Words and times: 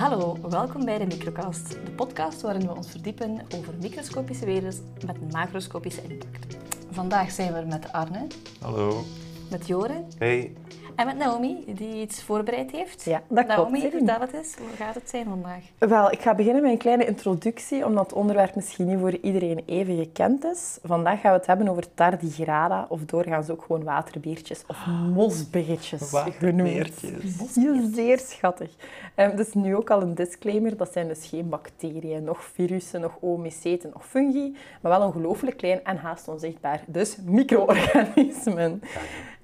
Hallo, 0.00 0.36
welkom 0.48 0.84
bij 0.84 0.98
de 0.98 1.06
Microcast, 1.06 1.70
de 1.70 1.90
podcast 1.90 2.40
waarin 2.40 2.66
we 2.66 2.74
ons 2.74 2.90
verdiepen 2.90 3.40
over 3.54 3.74
microscopische 3.80 4.44
werelden 4.44 4.94
met 5.06 5.32
macroscopische 5.32 6.02
impact. 6.02 6.56
Vandaag 6.90 7.30
zijn 7.30 7.52
we 7.52 7.58
er 7.58 7.66
met 7.66 7.92
Arne, 7.92 8.26
Hallo. 8.60 9.02
Met 9.50 9.66
Joren 9.66 10.06
Hey. 10.18 10.52
en 10.96 11.06
met 11.06 11.16
Naomi, 11.16 11.64
die 11.66 12.00
iets 12.00 12.22
voorbereid 12.22 12.70
heeft. 12.70 13.04
Ja, 13.04 13.22
dat 13.28 13.46
Naomi, 13.46 13.78
klopt. 13.80 13.94
vertel 13.96 14.20
het 14.20 14.32
eens, 14.32 14.54
hoe 14.58 14.76
gaat 14.76 14.94
het 14.94 15.08
zijn 15.10 15.24
vandaag? 15.24 15.62
Wel, 15.78 16.12
ik 16.12 16.20
ga 16.20 16.34
beginnen 16.34 16.62
met 16.62 16.70
een 16.72 16.78
kleine 16.78 17.04
introductie, 17.04 17.84
omdat 17.86 18.04
het 18.04 18.12
onderwerp 18.12 18.54
misschien 18.54 18.86
niet 18.86 18.98
voor 18.98 19.16
iedereen 19.22 19.62
even 19.66 19.96
gekend 19.96 20.44
is. 20.44 20.78
Vandaag 20.82 21.20
gaan 21.20 21.32
we 21.32 21.36
het 21.38 21.46
hebben 21.46 21.68
over 21.68 21.94
tardigrada, 21.94 22.86
of 22.88 23.00
doorgaans 23.04 23.50
ook 23.50 23.62
gewoon 23.66 23.84
waterbeertjes 23.84 24.64
of 24.66 24.86
mosbiggetjes 25.14 26.00
genoemd. 26.10 26.72
Waterbeertjes. 26.72 27.92
Zeer 27.94 28.18
schattig. 28.18 28.70
Um, 29.16 29.36
dus 29.36 29.54
nu 29.54 29.76
ook 29.76 29.90
al 29.90 30.02
een 30.02 30.14
disclaimer, 30.14 30.76
dat 30.76 30.92
zijn 30.92 31.08
dus 31.08 31.26
geen 31.26 31.48
bacteriën, 31.48 32.24
nog 32.24 32.44
virussen, 32.44 33.00
nog 33.00 33.16
oomyceten, 33.20 33.90
nog 33.92 34.06
fungi, 34.06 34.56
maar 34.80 34.98
wel 34.98 35.06
ongelooflijk 35.06 35.56
klein 35.56 35.84
en 35.84 35.96
haast 35.96 36.28
onzichtbaar. 36.28 36.82
Dus 36.86 37.16
micro-organismen. 37.24 38.80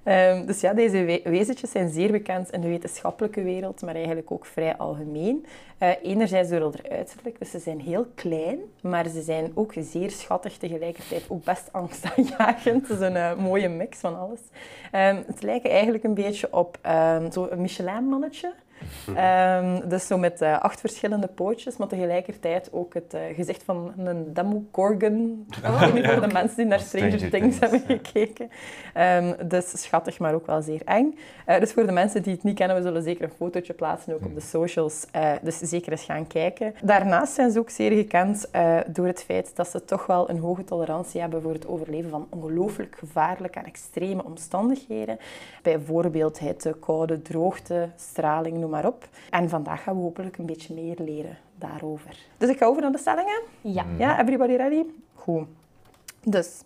Um, 0.08 0.46
dus 0.46 0.60
ja, 0.60 0.72
deze 0.72 1.04
we 1.04 1.20
wezentjes 1.24 1.70
zijn 1.70 1.88
zeer 1.88 2.10
bekend 2.10 2.50
in 2.50 2.60
de 2.60 2.68
wetenschappelijke 2.68 3.42
wereld, 3.42 3.82
maar 3.82 3.94
eigenlijk 3.94 4.30
ook 4.30 4.46
vrij 4.46 4.76
algemeen. 4.76 5.46
Uh, 5.82 5.88
enerzijds 6.02 6.50
door 6.50 6.60
hun 6.60 6.90
uiterlijk, 6.90 7.38
dus 7.38 7.50
ze 7.50 7.58
zijn 7.58 7.80
heel 7.80 8.06
klein, 8.14 8.58
maar 8.80 9.08
ze 9.08 9.22
zijn 9.22 9.50
ook 9.54 9.72
zeer 9.78 10.10
schattig, 10.10 10.56
tegelijkertijd 10.56 11.24
ook 11.28 11.44
best 11.44 11.72
angstaanjagend. 11.72 12.88
Het 12.88 13.00
is 13.00 13.06
een 13.06 13.14
uh, 13.14 13.36
mooie 13.36 13.68
mix 13.68 13.98
van 13.98 14.18
alles. 14.18 14.40
Um, 14.92 15.24
het 15.26 15.42
lijken 15.42 15.70
eigenlijk 15.70 16.04
een 16.04 16.14
beetje 16.14 16.48
op 16.52 16.78
um, 16.86 17.32
zo'n 17.32 17.48
Michelin-mannetje. 17.56 18.52
Um, 19.08 19.80
dus 19.90 20.06
zo 20.06 20.18
met 20.18 20.42
uh, 20.42 20.58
acht 20.58 20.80
verschillende 20.80 21.26
pootjes, 21.26 21.76
maar 21.76 21.88
tegelijkertijd 21.88 22.68
ook 22.72 22.94
het 22.94 23.14
uh, 23.14 23.20
gezicht 23.34 23.62
van 23.62 23.92
een 23.96 24.32
Demogorgon. 24.34 25.46
Oh, 25.64 25.80
weet 25.80 25.94
niet 25.94 26.06
voor 26.06 26.28
de 26.28 26.32
mensen 26.32 26.56
die 26.56 26.66
naar 26.66 26.80
Stranger, 26.80 27.12
Stranger 27.12 27.30
Things, 27.30 27.58
hebben 27.58 27.82
ja. 27.88 27.94
gekeken. 27.94 28.50
Um, 28.96 29.48
dus 29.48 29.82
schattig, 29.82 30.18
maar 30.18 30.34
ook 30.34 30.46
wel 30.46 30.62
zeer 30.62 30.82
eng. 30.84 31.18
Uh, 31.46 31.58
dus 31.60 31.72
voor 31.72 31.86
de 31.86 31.92
mensen 31.92 32.22
die 32.22 32.32
het 32.32 32.42
niet 32.42 32.56
kennen, 32.56 32.76
we 32.76 32.82
zullen 32.82 33.02
zeker 33.02 33.24
een 33.24 33.36
fotootje 33.36 33.72
plaatsen, 33.72 34.14
ook 34.14 34.24
op 34.24 34.34
de 34.34 34.40
socials. 34.40 35.06
dus 35.42 35.58
zeker 35.58 35.92
eens 35.92 36.04
gaan 36.04 36.26
kijken. 36.26 36.74
Daarnaast 36.82 37.34
zijn 37.34 37.50
ze 37.50 37.58
ook 37.58 37.70
zeer 37.70 37.92
gekend 37.92 38.48
door 38.86 39.06
het 39.06 39.22
feit 39.22 39.56
dat 39.56 39.68
ze 39.68 39.84
toch 39.84 40.06
wel 40.06 40.30
een 40.30 40.38
hoge 40.38 40.64
tolerantie 40.64 41.20
hebben 41.20 41.42
voor 41.42 41.52
het 41.52 41.66
overleven 41.66 42.10
van 42.10 42.26
ongelooflijk 42.30 42.96
gevaarlijke 42.98 43.58
en 43.58 43.64
extreme 43.64 44.24
omstandigheden. 44.24 45.18
Bijvoorbeeld 45.62 46.38
hitte, 46.38 46.76
koude, 46.80 47.22
droogte, 47.22 47.88
straling, 47.96 48.58
noem 48.66 48.74
maar 48.80 48.92
op. 48.92 49.08
En 49.30 49.48
vandaag 49.48 49.82
gaan 49.82 49.96
we 49.96 50.02
hopelijk 50.02 50.38
een 50.38 50.46
beetje 50.46 50.74
meer 50.74 50.96
leren 50.98 51.38
daarover. 51.54 52.16
Dus 52.38 52.48
ik 52.48 52.58
ga 52.58 52.66
over 52.66 52.82
naar 52.82 52.92
de 52.92 52.98
stellingen. 52.98 53.40
Ja. 53.60 53.84
Ja, 53.98 54.20
everybody 54.20 54.54
ready? 54.54 54.84
Goed. 55.14 55.46
Dus, 56.24 56.60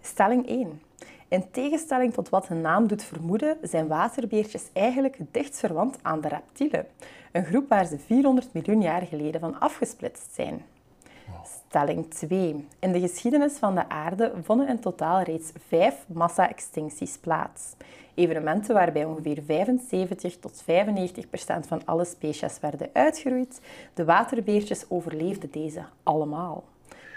stelling 0.00 0.48
1. 0.48 0.80
In 1.28 1.50
tegenstelling 1.50 2.12
tot 2.12 2.28
wat 2.28 2.48
hun 2.48 2.60
naam 2.60 2.86
doet 2.86 3.04
vermoeden, 3.04 3.56
zijn 3.62 3.86
waterbeertjes 3.86 4.64
eigenlijk 4.72 5.16
dicht 5.30 5.58
verwant 5.58 5.98
aan 6.02 6.20
de 6.20 6.28
reptielen. 6.28 6.86
Een 7.32 7.44
groep 7.44 7.68
waar 7.68 7.86
ze 7.86 7.98
400 7.98 8.52
miljoen 8.52 8.82
jaar 8.82 9.02
geleden 9.02 9.40
van 9.40 9.60
afgesplitst 9.60 10.34
zijn. 10.34 10.62
Stelling 11.68 12.10
2. 12.10 12.68
In 12.78 12.92
de 12.92 13.00
geschiedenis 13.00 13.52
van 13.52 13.74
de 13.74 13.88
aarde 13.88 14.32
vonden 14.42 14.68
in 14.68 14.80
totaal 14.80 15.22
reeds 15.22 15.52
vijf 15.68 16.04
massa-extincties 16.06 17.18
plaats. 17.18 17.74
Evenementen 18.14 18.74
waarbij 18.74 19.04
ongeveer 19.04 19.42
75 19.46 20.36
tot 20.38 20.62
95 20.64 21.28
procent 21.28 21.66
van 21.66 21.84
alle 21.84 22.04
species 22.04 22.60
werden 22.60 22.90
uitgeroeid. 22.92 23.60
De 23.94 24.04
waterbeertjes 24.04 24.84
overleefden 24.88 25.50
deze 25.50 25.84
allemaal. 26.02 26.64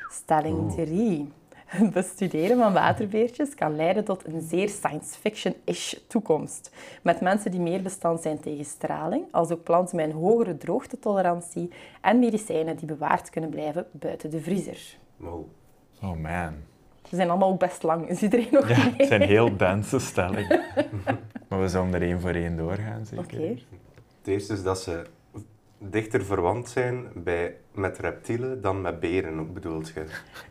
Stelling 0.10 0.74
3. 0.76 1.32
Het 1.66 1.92
bestuderen 1.94 2.58
van 2.58 2.74
waterbeertjes 2.74 3.56
kan 3.56 3.76
leiden 3.76 4.04
tot 4.04 4.28
een 4.28 4.42
zeer 4.42 4.70
science 4.70 5.20
fiction-ish 5.20 5.94
toekomst. 6.08 6.72
Met 7.02 7.22
mensen 7.22 7.52
die 7.52 7.60
meer 7.60 7.82
bestand 7.82 8.22
zijn 8.22 8.40
tegen 8.40 8.66
straling, 8.66 9.26
als 9.32 9.52
ook 9.52 9.64
planten 9.64 9.96
met 9.96 10.06
een 10.06 10.16
hogere 10.16 10.58
droogtetolerantie 10.58 11.70
en 12.02 12.20
medicijnen 12.20 12.76
die 12.76 12.88
bewaard 12.88 13.30
kunnen 13.30 13.50
blijven 13.50 13.88
buiten 13.92 14.30
de 14.30 14.42
vriezer. 14.42 14.98
Wow. 15.18 15.46
Oh 16.02 16.16
man. 16.16 16.54
Ze 17.10 17.16
zijn 17.16 17.30
allemaal 17.30 17.50
ook 17.50 17.60
best 17.60 17.84
lang. 17.84 18.10
Is 18.10 18.22
iedereen 18.22 18.48
nog 18.52 18.70
Ja, 18.70 18.78
mee? 18.78 18.94
het 18.98 19.08
zijn 19.08 19.22
heel 19.22 19.58
dense 19.66 20.00
stellingen. 20.00 20.62
maar 21.48 21.62
we 21.62 21.68
zullen 21.68 21.94
er 21.94 22.02
één 22.02 22.22
voor 22.22 22.30
één 22.34 22.58
doorgaan, 22.58 23.06
zeker? 23.06 23.24
Oké. 23.24 23.48
Het 24.20 24.28
eerste 24.34 24.54
is 24.54 24.64
dat 24.64 24.80
ze 24.80 25.02
dichter 25.78 26.26
verwant 26.26 26.70
zijn 26.70 27.06
bij, 27.14 27.56
met 27.72 27.98
reptielen 27.98 28.62
dan 28.62 28.82
met 28.82 29.00
beren, 29.00 29.40
ook 29.40 29.54
bedoelt 29.54 29.88
je? 29.96 30.04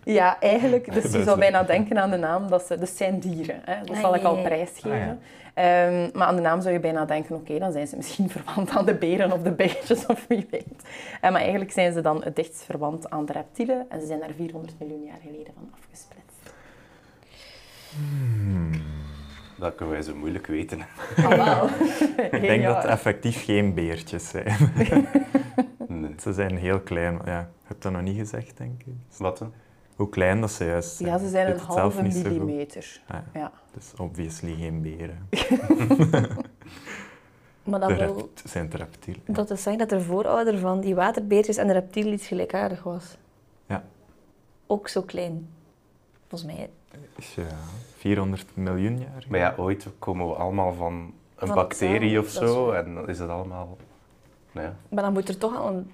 Ja, 0.04 0.40
eigenlijk. 0.40 0.92
Dus 0.92 1.12
je 1.12 1.22
zou 1.22 1.38
bijna 1.38 1.62
denken 1.62 1.98
aan 1.98 2.10
de 2.10 2.16
naam. 2.16 2.48
Dat 2.50 2.62
ze, 2.62 2.78
dus 2.78 2.88
het 2.88 2.98
zijn 2.98 3.18
dieren. 3.18 3.60
Hè? 3.64 3.80
Dat 3.84 3.96
Ah, 3.96 4.00
zal 4.02 4.14
ik 4.14 4.20
ja, 4.22 4.28
al 4.28 4.42
prijsgeven. 4.42 4.90
Ah, 4.90 5.06
ja. 5.06 5.16
Ehm, 5.54 6.08
maar 6.18 6.26
aan 6.26 6.36
de 6.36 6.42
naam 6.42 6.60
zou 6.60 6.74
je 6.74 6.80
bijna 6.80 7.04
denken, 7.04 7.34
oké, 7.36 7.58
dan 7.58 7.72
zijn 7.72 7.86
ze 7.86 7.96
misschien 7.96 8.30
verwant 8.30 8.70
aan 8.70 8.84
de 8.86 8.94
beren 8.94 9.32
of 9.32 9.42
de 9.42 9.52
beestjes 9.52 10.06
of 10.06 10.24
wie 10.28 10.46
weet. 10.50 10.82
Eh, 11.20 11.30
maar 11.30 11.40
eigenlijk 11.40 11.72
zijn 11.72 11.92
ze 11.92 12.00
dan 12.00 12.22
het 12.24 12.36
dichtst 12.36 12.62
verwant 12.64 13.10
aan 13.10 13.24
de 13.26 13.32
reptielen. 13.32 13.86
En 13.88 14.00
ze 14.00 14.06
zijn 14.06 14.20
daar 14.20 14.32
400 14.36 14.74
miljoen 14.78 15.04
jaar 15.04 15.18
geleden 15.22 15.52
van 15.54 15.70
afgesplitst. 15.80 16.22
Dat 19.56 19.74
kunnen 19.74 19.94
wij 19.94 20.02
zo 20.02 20.14
moeilijk 20.14 20.46
weten. 20.46 20.80
Oh, 21.18 21.28
wauw. 21.28 21.68
Ik 22.30 22.40
denk 22.40 22.64
dat 22.64 22.76
het 22.76 22.84
effectief 22.84 23.44
geen 23.44 23.74
beertjes 23.74 24.28
zijn. 24.28 24.56
Nee. 25.88 26.14
ze 26.20 26.32
zijn 26.32 26.56
heel 26.56 26.80
klein. 26.80 27.18
Ja, 27.24 27.40
ik 27.40 27.46
heb 27.64 27.80
dat 27.80 27.92
nog 27.92 28.02
niet 28.02 28.16
gezegd, 28.16 28.56
denk 28.56 28.82
ik. 28.82 28.94
Wat 29.18 29.38
dan? 29.38 29.52
Hoe 29.96 30.08
klein 30.08 30.40
dat 30.40 30.50
ze 30.50 30.64
juist 30.64 30.96
zijn. 30.96 31.08
Ja, 31.08 31.18
ze 31.18 31.28
zijn 31.28 31.52
een 31.52 31.58
halve 31.58 32.02
millimeter. 32.02 33.00
Ah, 33.06 33.16
ja. 33.32 33.40
Ja. 33.40 33.52
Dus 33.74 33.92
obviously 33.96 34.54
geen 34.54 34.82
beren. 34.82 35.28
Maar 37.64 37.80
dat 37.80 37.96
wil 37.96 38.30
zijn 38.44 38.64
het 38.64 38.74
reptielen. 38.74 39.22
Ja. 39.26 39.32
dat 39.32 39.50
is 39.50 39.62
zeggen 39.62 39.88
dat 39.88 39.98
de 39.98 40.04
voorouder 40.04 40.58
van 40.58 40.80
die 40.80 40.94
waterbeertjes 40.94 41.56
en 41.56 41.66
de 41.66 41.72
reptielen 41.72 42.12
iets 42.12 42.26
gelijkaardig 42.26 42.82
was. 42.82 43.16
Ja. 43.66 43.84
Ook 44.66 44.88
zo 44.88 45.02
klein. 45.02 45.48
Volgens 46.38 46.58
mij. 46.58 46.70
Ja, 47.44 47.56
400 47.96 48.46
miljoen 48.54 48.98
jaar. 48.98 49.24
Maar 49.28 49.38
ja, 49.38 49.54
ooit 49.56 49.86
komen 49.98 50.28
we 50.28 50.34
allemaal 50.34 50.72
van 50.72 50.94
een 51.36 51.46
Van 51.46 51.54
bacterie 51.56 52.18
of 52.18 52.28
zo 52.28 52.70
is 52.70 52.76
en 52.84 52.94
dan 52.94 53.08
is 53.08 53.18
dat 53.18 53.28
allemaal... 53.28 53.76
Nou 54.52 54.66
ja. 54.66 54.76
Maar 54.88 55.02
dan 55.02 55.12
moet 55.12 55.28
er 55.28 55.38
toch 55.38 55.56
al 55.56 55.68
een... 55.74 55.90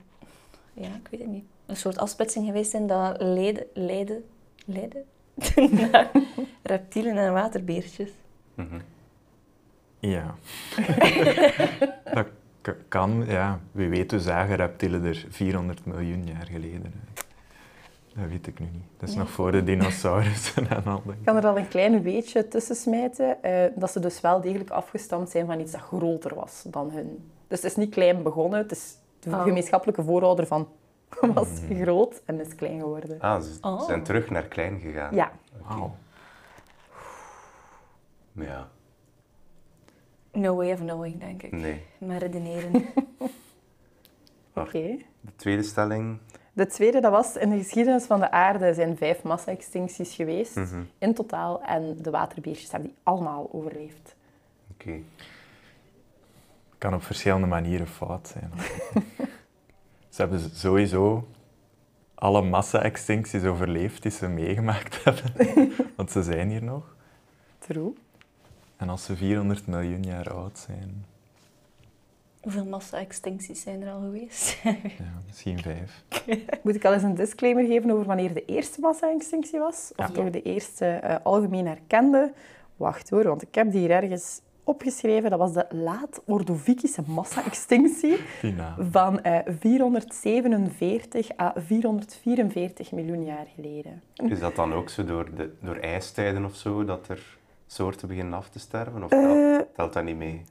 Ja, 0.72 0.88
ik 0.88 1.08
weet 1.10 1.20
het 1.20 1.28
niet. 1.28 1.44
Een 1.66 1.76
soort 1.76 1.98
afsplitsing 1.98 2.46
geweest 2.46 2.70
zijn 2.70 2.86
dat 2.86 3.22
leidde... 3.22 3.66
Leidde? 3.74 4.22
Leidde? 4.64 5.02
naar 5.90 6.10
reptielen 6.62 7.16
en 7.16 7.32
waterbeertjes. 7.32 8.10
Mhm. 8.54 8.80
Ja. 9.98 10.34
dat 12.14 12.26
k- 12.60 12.76
kan, 12.88 13.24
ja. 13.26 13.60
Wie 13.72 13.88
weet, 13.88 14.10
hoe 14.10 14.20
zagen 14.20 14.56
reptielen 14.56 15.04
er 15.04 15.26
400 15.28 15.84
miljoen 15.86 16.26
jaar 16.26 16.46
geleden. 16.46 16.92
Dat 18.14 18.28
weet 18.28 18.46
ik 18.46 18.58
nu 18.58 18.66
niet. 18.72 18.82
Dat 18.98 19.08
is 19.08 19.14
nog 19.14 19.30
voor 19.30 19.52
de 19.52 19.64
dinosaurussen 19.64 20.68
en 20.68 20.84
al. 20.84 21.02
Ik 21.06 21.24
kan 21.24 21.36
er 21.36 21.46
al 21.46 21.58
een 21.58 21.68
klein 21.68 22.02
weetje 22.02 22.48
tussen 22.48 22.76
smijten, 22.76 23.42
eh, 23.42 23.70
dat 23.74 23.90
ze 23.92 24.00
dus 24.00 24.20
wel 24.20 24.40
degelijk 24.40 24.70
afgestamd 24.70 25.30
zijn 25.30 25.46
van 25.46 25.60
iets 25.60 25.72
dat 25.72 25.80
groter 25.80 26.34
was 26.34 26.64
dan 26.66 26.90
hun. 26.90 27.30
Dus 27.48 27.62
het 27.62 27.70
is 27.70 27.76
niet 27.76 27.90
klein 27.90 28.22
begonnen, 28.22 28.58
het 28.58 28.70
is 28.72 28.94
de 29.20 29.30
Oh. 29.30 29.42
gemeenschappelijke 29.42 30.02
voorouder 30.02 30.46
van 30.46 30.68
was 31.34 31.48
groot 31.80 32.22
en 32.24 32.40
is 32.40 32.54
klein 32.54 32.80
geworden. 32.80 33.20
Ah, 33.20 33.40
ze 33.42 33.58
Oh. 33.60 33.82
zijn 33.82 34.02
terug 34.02 34.30
naar 34.30 34.42
klein 34.46 34.80
gegaan. 34.80 35.14
Ja, 35.14 35.32
Wauw. 35.66 35.94
Ja, 38.32 38.68
No 40.32 40.54
way 40.56 40.72
of 40.72 40.78
knowing, 40.78 41.20
denk 41.20 41.42
ik. 41.42 41.52
nee. 41.52 41.82
Maar 41.98 42.18
redeneren. 42.18 42.70
oké. 44.54 44.96
De 45.20 45.36
tweede 45.36 45.62
stelling. 45.62 46.18
De 46.60 46.66
tweede, 46.66 47.00
dat 47.00 47.10
was 47.12 47.36
in 47.36 47.50
de 47.50 47.56
geschiedenis 47.58 48.04
van 48.04 48.20
de 48.20 48.30
aarde 48.30 48.74
zijn 48.74 48.96
vijf 48.96 49.22
massa-extincties 49.22 50.14
geweest 50.14 50.54
Mhm. 50.56 50.82
in 50.98 51.14
totaal. 51.14 51.62
En 51.62 51.96
de 52.02 52.10
waterbeertjes 52.10 52.70
hebben 52.70 52.88
die 52.88 52.98
allemaal 53.02 53.48
overleefd. 53.52 54.14
Oké. 54.72 54.92
kan 56.78 56.94
op 56.94 57.02
verschillende 57.02 57.46
manieren 57.46 57.86
fout 57.86 58.28
zijn. 58.28 58.50
ze 60.14 60.20
hebben 60.20 60.40
sowieso 60.54 61.28
alle 62.14 62.42
massa-extincties 62.42 63.44
overleefd 63.44 64.02
die 64.02 64.10
ze 64.10 64.28
meegemaakt 64.28 65.00
hebben. 65.04 65.72
Want 65.96 66.10
ze 66.10 66.22
zijn 66.22 66.48
hier 66.50 66.62
nog. 66.64 66.94
True. 67.58 67.92
En 68.76 68.88
als 68.88 69.04
ze 69.04 69.16
400 69.16 69.66
miljoen 69.66 70.02
jaar 70.02 70.32
oud 70.32 70.58
zijn, 70.58 71.04
Hoeveel 72.40 72.64
massa-extincties 72.64 73.62
zijn 73.62 73.82
er 73.82 73.92
al 73.92 74.00
geweest? 74.00 74.58
ja, 74.98 75.22
misschien 75.26 75.58
vijf. 75.58 76.04
Moet 76.62 76.74
ik 76.74 76.84
al 76.84 76.92
eens 76.92 77.02
een 77.02 77.14
disclaimer 77.14 77.64
geven 77.66 77.90
over 77.90 78.04
wanneer 78.06 78.34
de 78.34 78.44
eerste 78.44 78.80
massa-extinctie 78.80 79.58
was? 79.58 79.92
Of 79.96 80.06
Ja. 80.06 80.12
toch 80.12 80.30
de 80.30 80.42
eerste 80.42 80.86
eh, 80.86 81.16
algemeen 81.22 81.66
erkende? 81.66 82.32
Wacht 82.76 83.10
hoor, 83.10 83.24
want 83.24 83.42
ik 83.42 83.54
heb 83.54 83.70
die 83.70 83.80
hier 83.80 83.90
ergens 83.90 84.40
opgeschreven. 84.64 85.30
Dat 85.30 85.38
was 85.38 85.52
de 85.52 85.66
laat-Ordovikische 85.70 87.02
massa-extinctie 87.06 88.16
van 88.90 89.20
eh, 89.22 89.38
447 89.58 91.30
à 91.38 91.52
444 91.56 92.92
miljoen 92.92 93.24
jaar 93.24 93.46
geleden. 93.54 94.02
Is 94.14 94.40
dat 94.40 94.56
dan 94.56 94.72
ook 94.72 94.88
zo 94.88 95.04
door, 95.04 95.34
de, 95.34 95.50
door 95.60 95.76
ijstijden 95.76 96.44
of 96.44 96.54
zo, 96.54 96.84
dat 96.84 97.08
er 97.08 97.38
soorten 97.66 98.08
beginnen 98.08 98.34
af 98.34 98.48
te 98.48 98.58
sterven? 98.58 99.04
Of 99.04 99.10
Eh, 99.12 99.58
telt 99.74 99.92
dat 99.92 100.04
niet 100.04 100.16
mee 100.16 100.42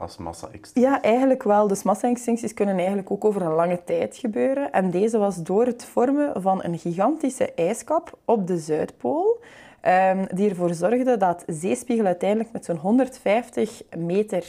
als 0.00 0.16
massa-extinctie? 0.16 0.82
Ja, 0.92 1.02
eigenlijk 1.02 1.42
wel. 1.42 1.68
Dus 1.68 1.82
massa-extincties 1.82 2.54
kunnen 2.54 2.76
eigenlijk 2.76 3.10
ook 3.10 3.24
over 3.24 3.42
een 3.42 3.52
lange 3.54 3.84
tijd 3.84 4.16
gebeuren. 4.16 4.72
En 4.72 4.90
deze 4.90 5.18
was 5.18 5.36
door 5.42 5.66
het 5.66 5.84
vormen 5.84 6.42
van 6.42 6.64
een 6.64 6.78
gigantische 6.78 7.52
ijskap 7.54 8.18
op 8.24 8.46
de 8.46 8.58
Zuidpool, 8.58 9.40
ehm, 9.80 10.24
die 10.34 10.48
ervoor 10.48 10.74
zorgde 10.74 11.16
dat 11.16 11.42
de 11.46 11.52
zeespiegel 11.52 12.06
uiteindelijk 12.06 12.52
met 12.52 12.64
zo'n 12.64 12.76
150 12.76 13.82
meter 13.96 14.44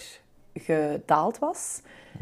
gedaald 0.53 1.39
was. 1.39 1.81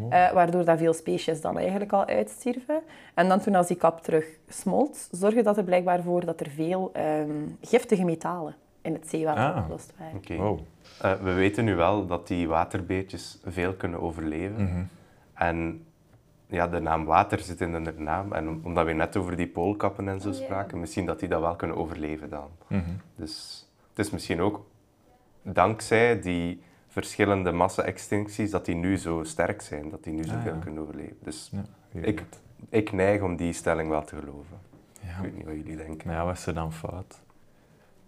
eh, 0.10 0.32
waardoor 0.32 0.66
dat 0.66 0.78
veel 0.78 0.94
species 0.94 1.42
dan 1.42 1.58
eigenlijk 1.58 1.94
al 1.94 2.06
uitstierven. 2.06 2.80
En 3.14 3.28
dan 3.30 3.40
toen 3.40 3.56
als 3.56 3.68
die 3.68 3.78
kap 3.78 4.02
terug 4.02 4.26
smolt, 4.50 5.08
zorgde 5.12 5.42
dat 5.42 5.58
er 5.58 5.64
blijkbaar 5.64 6.02
voor 6.04 6.26
dat 6.26 6.40
er 6.40 6.50
veel 6.50 6.90
ehm, 6.94 7.32
giftige 7.62 8.04
metalen 8.04 8.56
in 8.82 8.94
het 8.94 9.10
zeewater 9.10 9.44
Ah. 9.44 9.58
opgelost 9.58 9.94
waren. 9.98 10.16
Oké. 10.18 10.36
Wow. 10.36 10.60
Eh, 11.02 11.14
we 11.14 11.34
weten 11.34 11.66
nu 11.66 11.76
wel 11.76 12.06
dat 12.08 12.28
die 12.28 12.48
waterbeertjes 12.48 13.40
veel 13.46 13.74
kunnen 13.74 14.02
overleven. 14.02 14.64
Mhm. 14.64 14.84
En 15.34 15.86
ja, 16.48 16.68
de 16.68 16.80
naam 16.80 17.06
water 17.06 17.40
zit 17.40 17.62
in 17.62 17.84
de 17.84 17.94
naam. 17.98 18.34
En 18.34 18.48
om- 18.50 18.62
omdat 18.64 18.86
we 18.86 18.92
net 18.94 19.18
over 19.18 19.36
die 19.36 19.48
poolkappen 19.48 20.08
en 20.08 20.22
zo 20.22 20.30
Oh, 20.30 20.36
spraken, 20.36 20.80
misschien 20.80 21.06
dat 21.06 21.20
die 21.20 21.30
dat 21.30 21.42
wel 21.42 21.56
kunnen 21.56 21.78
overleven 21.78 22.30
dan. 22.30 22.48
Mhm. 22.68 22.82
Dus 23.16 23.66
het 23.90 24.06
is 24.06 24.12
misschien 24.12 24.42
ook 24.42 24.66
dankzij 25.42 26.22
die 26.22 26.62
verschillende 26.88 27.52
massa-extincties 27.52 28.52
dat 28.52 28.66
die 28.66 28.76
nu 28.76 28.98
zo 28.98 29.24
sterk 29.24 29.62
zijn, 29.62 29.90
dat 29.90 30.04
die 30.04 30.14
nu 30.14 30.24
Ah, 30.24 30.30
zoveel 30.30 30.54
ja. 30.54 30.60
kunnen 30.60 30.82
overleven. 30.84 31.18
Dus 31.24 31.52
Ja, 31.92 32.02
Ik- 32.04 32.24
ik 32.70 32.92
neig 32.92 33.22
om 33.22 33.36
die 33.36 33.54
stelling 33.54 33.90
wel 33.90 34.04
te 34.04 34.16
geloven. 34.16 34.58
Ik 35.02 35.10
weet 35.22 35.36
niet 35.36 35.46
wat 35.46 35.56
jullie 35.56 35.76
denken. 35.78 36.12
Ja, 36.12 36.26
was 36.26 36.42
ze 36.42 36.54
dan 36.54 36.74
fout? 36.74 37.20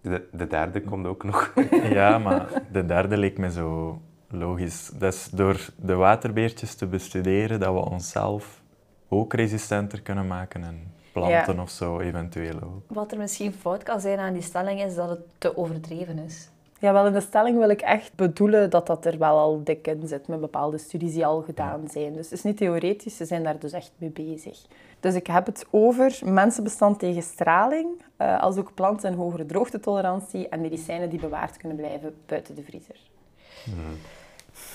De, 0.02 0.28
de 0.32 0.48
derde 0.48 0.82
komt 0.82 1.06
ook 1.06 1.24
nog. 1.24 1.54
Ja, 2.00 2.18
maar 2.18 2.48
de 2.72 2.86
derde 2.86 3.18
leek 3.18 3.38
me 3.38 3.52
zo 3.52 4.02
logisch. 4.30 4.92
Dat 4.94 5.14
is 5.14 5.30
door 5.32 5.70
de 5.76 5.96
waterbeertjes 5.96 6.76
te 6.76 6.88
bestuderen 6.88 7.60
dat 7.60 7.74
we 7.74 7.80
onszelf 7.80 8.62
ook 9.08 9.34
resistenter 9.34 10.02
kunnen 10.02 10.28
maken 10.28 10.64
en 10.64 10.94
planten 11.12 11.60
of 11.60 11.70
zo 11.70 12.00
eventueel 12.00 12.62
ook. 12.64 12.84
Wat 12.88 13.12
er 13.12 13.18
misschien 13.18 13.54
fout 13.54 13.84
kan 13.84 14.00
zijn 14.00 14.20
aan 14.20 14.34
die 14.34 14.42
stelling 14.42 14.82
is 14.82 14.96
dat 14.96 15.10
het 15.10 15.20
te 15.38 15.58
overdreven 15.58 16.18
is. 16.18 16.50
Ja, 16.80 16.94
wel 16.94 17.06
in 17.08 17.14
de 17.14 17.22
stelling 17.22 17.58
wil 17.58 17.70
ik 17.70 17.82
echt 17.82 18.16
bedoelen 18.16 18.70
dat 18.70 18.88
dat 18.88 19.06
er 19.06 19.18
wel 19.18 19.38
al 19.38 19.64
dik 19.64 19.88
in 19.88 20.08
zit 20.08 20.28
met 20.28 20.40
bepaalde 20.40 20.78
studies 20.78 21.14
die 21.14 21.26
al 21.26 21.42
gedaan 21.42 21.88
zijn. 21.92 22.14
Dus 22.14 22.24
het 22.30 22.32
is 22.38 22.44
niet 22.44 22.58
theoretisch, 22.58 23.18
ze 23.18 23.26
zijn 23.26 23.44
daar 23.44 23.60
dus 23.60 23.72
echt 23.72 23.92
mee 23.98 24.10
bezig. 24.10 24.62
Dus 25.00 25.16
ik 25.16 25.28
heb 25.28 25.46
het 25.46 25.66
over 25.70 26.20
mensenbestand 26.26 27.00
tegen 27.00 27.22
straling, 27.22 27.88
eh, 28.18 28.42
als 28.42 28.58
ook 28.58 28.74
planten 28.74 29.10
en 29.10 29.16
hogere 29.18 29.46
droogtetolerantie 29.46 30.50
en 30.50 30.62
medicijnen 30.62 31.10
die 31.10 31.20
bewaard 31.20 31.58
kunnen 31.58 31.78
blijven 31.78 32.16
buiten 32.26 32.56
de 32.56 32.64
vriezer. 32.64 32.96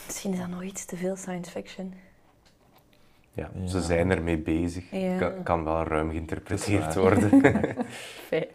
Misschien 0.07 0.33
is 0.33 0.39
dat 0.39 0.49
nog 0.49 0.63
iets 0.63 0.85
te 0.85 0.97
veel 0.97 1.17
science 1.17 1.51
fiction. 1.51 1.95
Ja, 3.33 3.51
Ja. 3.55 3.67
ze 3.67 3.81
zijn 3.81 4.11
ermee 4.11 4.39
bezig. 4.39 4.91
Ja. 4.91 5.19
Kan, 5.19 5.43
kan 5.43 5.65
wel 5.65 5.83
ruim 5.83 6.11
geïnterpreteerd 6.11 6.95
worden. 6.95 7.43
Fair. 8.29 8.47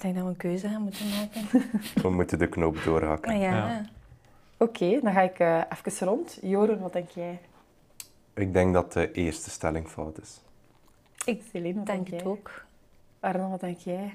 Ik 0.00 0.06
denk 0.06 0.18
dat 0.18 0.24
we 0.24 0.30
een 0.30 0.50
keuze 0.50 0.68
gaan 0.68 0.82
moeten 0.82 1.06
maken. 1.08 1.48
We 2.02 2.10
moeten 2.10 2.38
de 2.38 2.48
knoop 2.48 2.82
doorhakken. 2.84 3.32
Ah, 3.32 3.40
ja. 3.40 3.50
Ja. 3.50 3.84
Oké, 4.56 5.00
dan 5.02 5.12
ga 5.12 5.20
ik 5.20 5.38
eh, 5.38 5.60
even 5.84 6.06
rond. 6.06 6.38
Joren, 6.42 6.80
wat 6.80 6.92
denk 6.92 7.08
jij? 7.10 7.40
Ik 8.34 8.52
denk 8.52 8.74
dat 8.74 8.92
de 8.92 9.12
eerste 9.12 9.50
stelling 9.50 9.88
fout 9.88 10.20
is. 10.20 10.40
Ik 11.24 11.42
Celine, 11.50 11.74
wat 11.74 11.86
denk 11.86 12.08
jij? 12.08 12.18
het 12.18 12.26
ook. 12.26 12.64
Arno, 13.20 13.48
wat 13.48 13.60
denk 13.60 13.78
jij? 13.78 14.12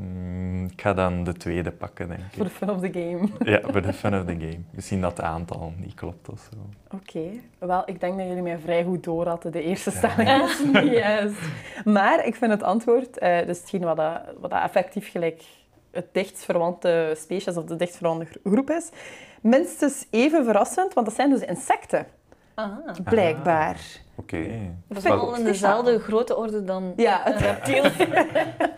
Hmm, 0.00 0.64
ik 0.64 0.80
ga 0.80 0.92
dan 0.94 1.24
de 1.24 1.32
tweede 1.32 1.70
pakken, 1.70 2.08
denk 2.08 2.20
Voor 2.32 2.44
ik. 2.46 2.50
de 2.52 2.56
fun 2.58 2.70
of 2.70 2.80
the 2.80 2.90
game. 2.92 3.28
Ja, 3.50 3.60
voor 3.62 3.82
de 3.82 3.92
fun 3.92 4.14
of 4.14 4.24
the 4.24 4.32
game. 4.38 4.58
Misschien 4.70 5.00
dat 5.00 5.10
het 5.16 5.26
aantal 5.26 5.72
niet 5.76 5.94
klopt 5.94 6.28
of 6.28 6.48
zo. 6.52 6.56
Oké, 6.96 7.20
wel, 7.58 7.82
ik 7.86 8.00
denk 8.00 8.18
dat 8.18 8.26
jullie 8.26 8.42
mij 8.42 8.58
vrij 8.58 8.84
goed 8.84 9.04
door 9.04 9.26
hadden. 9.26 9.52
De 9.52 9.62
eerste 9.62 9.90
stelling 9.90 10.90
juist. 10.92 11.38
Maar 11.84 12.26
ik 12.26 12.34
vind 12.34 12.50
het 12.50 12.62
antwoord, 12.62 13.18
eh, 13.18 13.46
dus 13.46 13.58
hetgeen 13.60 13.80
wat, 13.80 13.96
dat, 13.96 14.20
wat 14.40 14.50
dat 14.50 14.62
effectief 14.62 15.10
gelijk 15.10 15.42
het 15.90 16.06
dichtst 16.12 16.44
verwante 16.44 17.14
species 17.16 17.56
of 17.56 17.64
de 17.64 17.76
dichtst 17.76 17.96
verwante 17.96 18.24
gro- 18.24 18.50
groep 18.50 18.70
is, 18.70 18.90
minstens 19.42 20.06
even 20.10 20.44
verrassend, 20.44 20.94
want 20.94 21.06
dat 21.06 21.14
zijn 21.16 21.30
dus 21.30 21.40
insecten, 21.40 22.06
Aha. 22.54 22.82
blijkbaar. 23.04 23.80
Oké. 24.20 24.46
Dat 24.88 25.04
is 25.04 25.38
in 25.38 25.44
dezelfde 25.44 25.98
grootte 25.98 26.36
orde 26.36 26.64
dan 26.64 26.92
Ja, 26.96 27.20
het- 27.24 27.40
reptiel. 27.40 27.84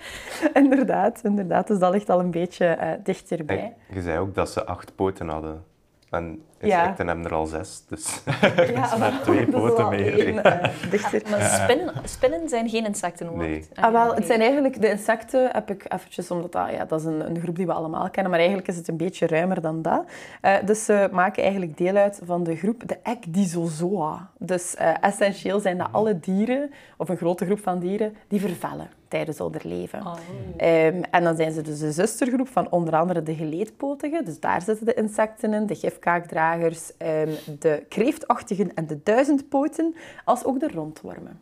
inderdaad, 0.62 1.20
inderdaad. 1.24 1.66
Dus 1.66 1.78
dat 1.78 1.92
ligt 1.92 2.10
al 2.10 2.20
een 2.20 2.30
beetje 2.30 2.66
eh, 2.66 2.90
dichterbij. 3.02 3.74
En 3.88 3.94
je 3.94 4.02
zei 4.02 4.18
ook 4.18 4.34
dat 4.34 4.50
ze 4.50 4.64
acht 4.64 4.94
poten 4.94 5.28
hadden. 5.28 5.64
En. 6.10 6.42
Insecten 6.62 7.06
hebben 7.06 7.24
er 7.24 7.34
al 7.34 7.46
zes, 7.46 7.84
dus... 7.88 8.22
Ja, 8.74 8.96
met 8.96 9.22
twee 9.22 9.46
poten 9.46 9.84
al 9.84 9.90
meer. 9.90 10.26
één, 10.26 10.44
eh, 10.44 10.90
dichter. 10.90 11.22
Maar 11.30 11.40
spinnen, 11.40 11.94
spinnen 12.04 12.48
zijn 12.48 12.68
geen 12.68 12.84
insecten, 12.84 13.26
hoor. 13.26 13.38
Nee. 13.38 13.66
Ah, 13.74 13.92
wel, 13.92 14.14
het 14.14 14.26
zijn 14.26 14.40
eigenlijk 14.40 14.80
de 14.80 14.90
insecten, 14.90 15.48
heb 15.52 15.70
ik 15.70 15.84
eventjes, 15.88 16.30
omdat 16.30 16.52
dat, 16.52 16.70
ja, 16.70 16.84
dat 16.84 17.00
is 17.00 17.06
een, 17.06 17.26
een 17.26 17.40
groep 17.40 17.56
die 17.56 17.66
we 17.66 17.72
allemaal 17.72 18.10
kennen, 18.10 18.30
maar 18.30 18.40
eigenlijk 18.40 18.68
is 18.68 18.76
het 18.76 18.88
een 18.88 18.96
beetje 18.96 19.26
ruimer 19.26 19.60
dan 19.60 19.82
dat. 19.82 20.04
Eh, 20.40 20.54
dus 20.64 20.84
ze 20.84 21.08
maken 21.12 21.42
eigenlijk 21.42 21.76
deel 21.76 21.96
uit 21.96 22.20
van 22.24 22.44
de 22.44 22.56
groep 22.56 22.88
de 22.88 22.98
Ecdysozoa. 23.02 24.30
Dus 24.38 24.74
eh, 24.74 24.94
essentieel 25.00 25.60
zijn 25.60 25.78
dat 25.78 25.88
alle 25.92 26.20
dieren, 26.20 26.70
of 26.96 27.08
een 27.08 27.16
grote 27.16 27.44
groep 27.44 27.60
van 27.60 27.78
dieren, 27.78 28.16
die 28.28 28.40
vervellen 28.40 28.90
tijdens 29.12 29.38
hun 29.38 29.52
leven. 29.62 30.00
Oh. 30.00 30.14
Ehm, 30.56 31.02
en 31.10 31.24
dan 31.24 31.36
zijn 31.36 31.52
ze 31.52 31.62
dus 31.62 31.78
de 31.78 31.92
zustergroep 31.92 32.48
van 32.48 32.70
onder 32.70 32.96
andere 32.96 33.22
de 33.22 33.34
geleedpotigen. 33.34 34.24
Dus 34.24 34.40
daar 34.40 34.62
zitten 34.62 34.86
de 34.86 34.94
insecten 34.94 35.54
in, 35.54 35.66
de 35.66 35.74
gifkaakdragers, 35.74 36.51
ehm, 36.98 37.30
de 37.58 37.84
kreeftachtigen 37.88 38.74
en 38.74 38.86
de 38.86 39.00
duizendpoten, 39.02 39.94
als 40.24 40.44
ook 40.44 40.60
de 40.60 40.68
rondwormen. 40.68 41.40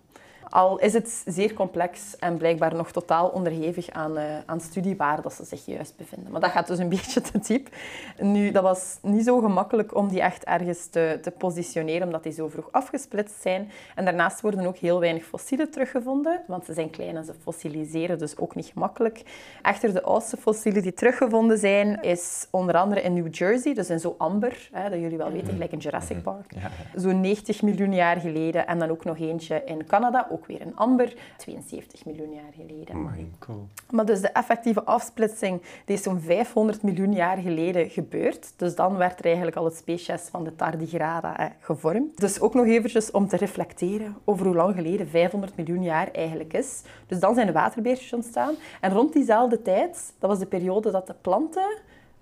Al 0.51 0.79
is 0.79 0.93
het 0.93 1.23
zeer 1.27 1.53
complex 1.53 2.17
en 2.19 2.37
blijkbaar 2.37 2.75
nog 2.75 2.93
totaal 2.93 3.29
onderhevig 3.29 3.91
aan, 3.91 4.17
eh, 4.17 4.25
aan 4.47 4.61
studie 4.61 4.97
waar 4.97 5.23
dat 5.23 5.33
ze 5.33 5.45
zich 5.45 5.67
juist 5.67 5.97
bevinden. 5.97 6.33
Maar 6.33 6.41
dat 6.41 6.51
gaat 6.51 6.67
dus 6.67 6.79
een 6.79 6.89
beetje 6.99 7.21
te 7.21 7.39
diep. 7.39 7.69
Nu, 8.19 8.51
dat 8.51 8.63
was 8.63 8.99
niet 9.03 9.25
zo 9.25 9.41
gemakkelijk 9.41 9.95
om 9.97 10.09
die 10.09 10.21
echt 10.21 10.45
ergens 10.45 10.87
te, 10.87 11.19
te 11.23 11.31
positioneren, 11.31 12.07
omdat 12.07 12.23
die 12.23 12.33
zo 12.33 12.49
vroeg 12.49 12.69
afgesplitst 12.71 13.41
zijn. 13.41 13.71
En 13.95 14.05
daarnaast 14.05 14.41
worden 14.41 14.67
ook 14.67 14.77
heel 14.77 15.01
weinig 15.01 15.25
fossielen 15.25 15.71
teruggevonden, 15.71 16.41
want 16.47 16.65
ze 16.65 16.73
zijn 16.73 16.91
klein 16.91 17.17
en 17.17 17.25
ze 17.25 17.35
fossiliseren, 17.43 18.19
dus 18.19 18.37
ook 18.37 18.55
niet 18.55 18.71
gemakkelijk. 18.73 19.23
Echter, 19.63 19.93
de 19.93 20.03
oudste 20.03 20.37
fossielen 20.37 20.83
die 20.83 20.93
teruggevonden 20.93 21.59
zijn, 21.59 22.03
is 22.03 22.47
onder 22.51 22.75
andere 22.75 23.03
in 23.03 23.15
New 23.15 23.35
Jersey, 23.35 23.75
dus 23.75 23.91
in 23.91 24.01
zo 24.01 24.15
amber, 24.19 24.69
hè, 24.73 24.91
dat 24.91 25.01
jullie 25.01 25.19
wel 25.19 25.33
weten, 25.33 25.53
gelijk 25.53 25.73
in 25.73 25.79
Jurassic 25.79 26.23
Park 26.23 26.53
Ja, 26.55 26.61
ja. 26.61 27.01
zo'n 27.01 27.21
90 27.21 27.63
miljoen 27.63 27.95
jaar 27.95 28.17
geleden. 28.17 28.67
En 28.67 28.79
dan 28.79 28.91
ook 28.91 29.05
nog 29.05 29.19
eentje 29.19 29.63
in 29.65 29.87
Canada, 29.87 30.27
ook 30.31 30.40
weer 30.47 30.61
in 30.61 30.77
amber, 30.77 31.15
72 31.37 32.05
miljoen 32.05 32.33
jaar 32.33 32.53
geleden. 32.57 33.35
Cool. 33.39 33.67
Maar 33.91 34.07
dus 34.07 34.21
de 34.21 34.29
effectieve 34.29 34.85
afsplitsing 34.85 35.63
die 35.85 35.97
is 35.97 36.03
zo'n 36.03 36.21
500 36.21 36.83
miljoen 36.83 37.13
jaar 37.13 37.37
geleden 37.37 37.91
gebeurd. 37.91 38.53
Dus 38.57 38.75
dan 38.75 38.97
werd 38.97 39.19
er 39.19 39.25
eigenlijk 39.25 39.57
al 39.57 39.65
het 39.65 39.77
species 39.77 40.23
van 40.31 40.45
de 40.45 40.57
tardigrada 40.57 41.39
eh, 41.39 41.47
gevormd. 41.61 42.21
Dus 42.21 42.41
ook 42.41 42.55
nog 42.55 42.67
eventjes 42.67 43.11
om 43.11 43.29
te 43.29 43.37
reflecteren 43.37 44.17
over 44.25 44.47
hoe 44.47 44.55
lang 44.55 44.75
geleden 44.75 45.09
500 45.09 45.57
miljoen 45.57 45.83
jaar 45.83 46.09
eigenlijk 46.13 46.53
is. 46.53 46.83
Dus 47.07 47.21
dan 47.21 47.35
zijn 47.35 47.47
de 47.47 47.53
waterbeertjes 47.53 48.13
ontstaan. 48.13 48.55
En 48.81 48.93
rond 48.93 49.13
diezelfde 49.13 49.63
tijd, 49.63 50.13
dat 50.19 50.31
was 50.31 50.39
de 50.39 50.47
periode 50.47 50.91
dat 50.91 51.07
de 51.07 51.15
planten 51.21 51.79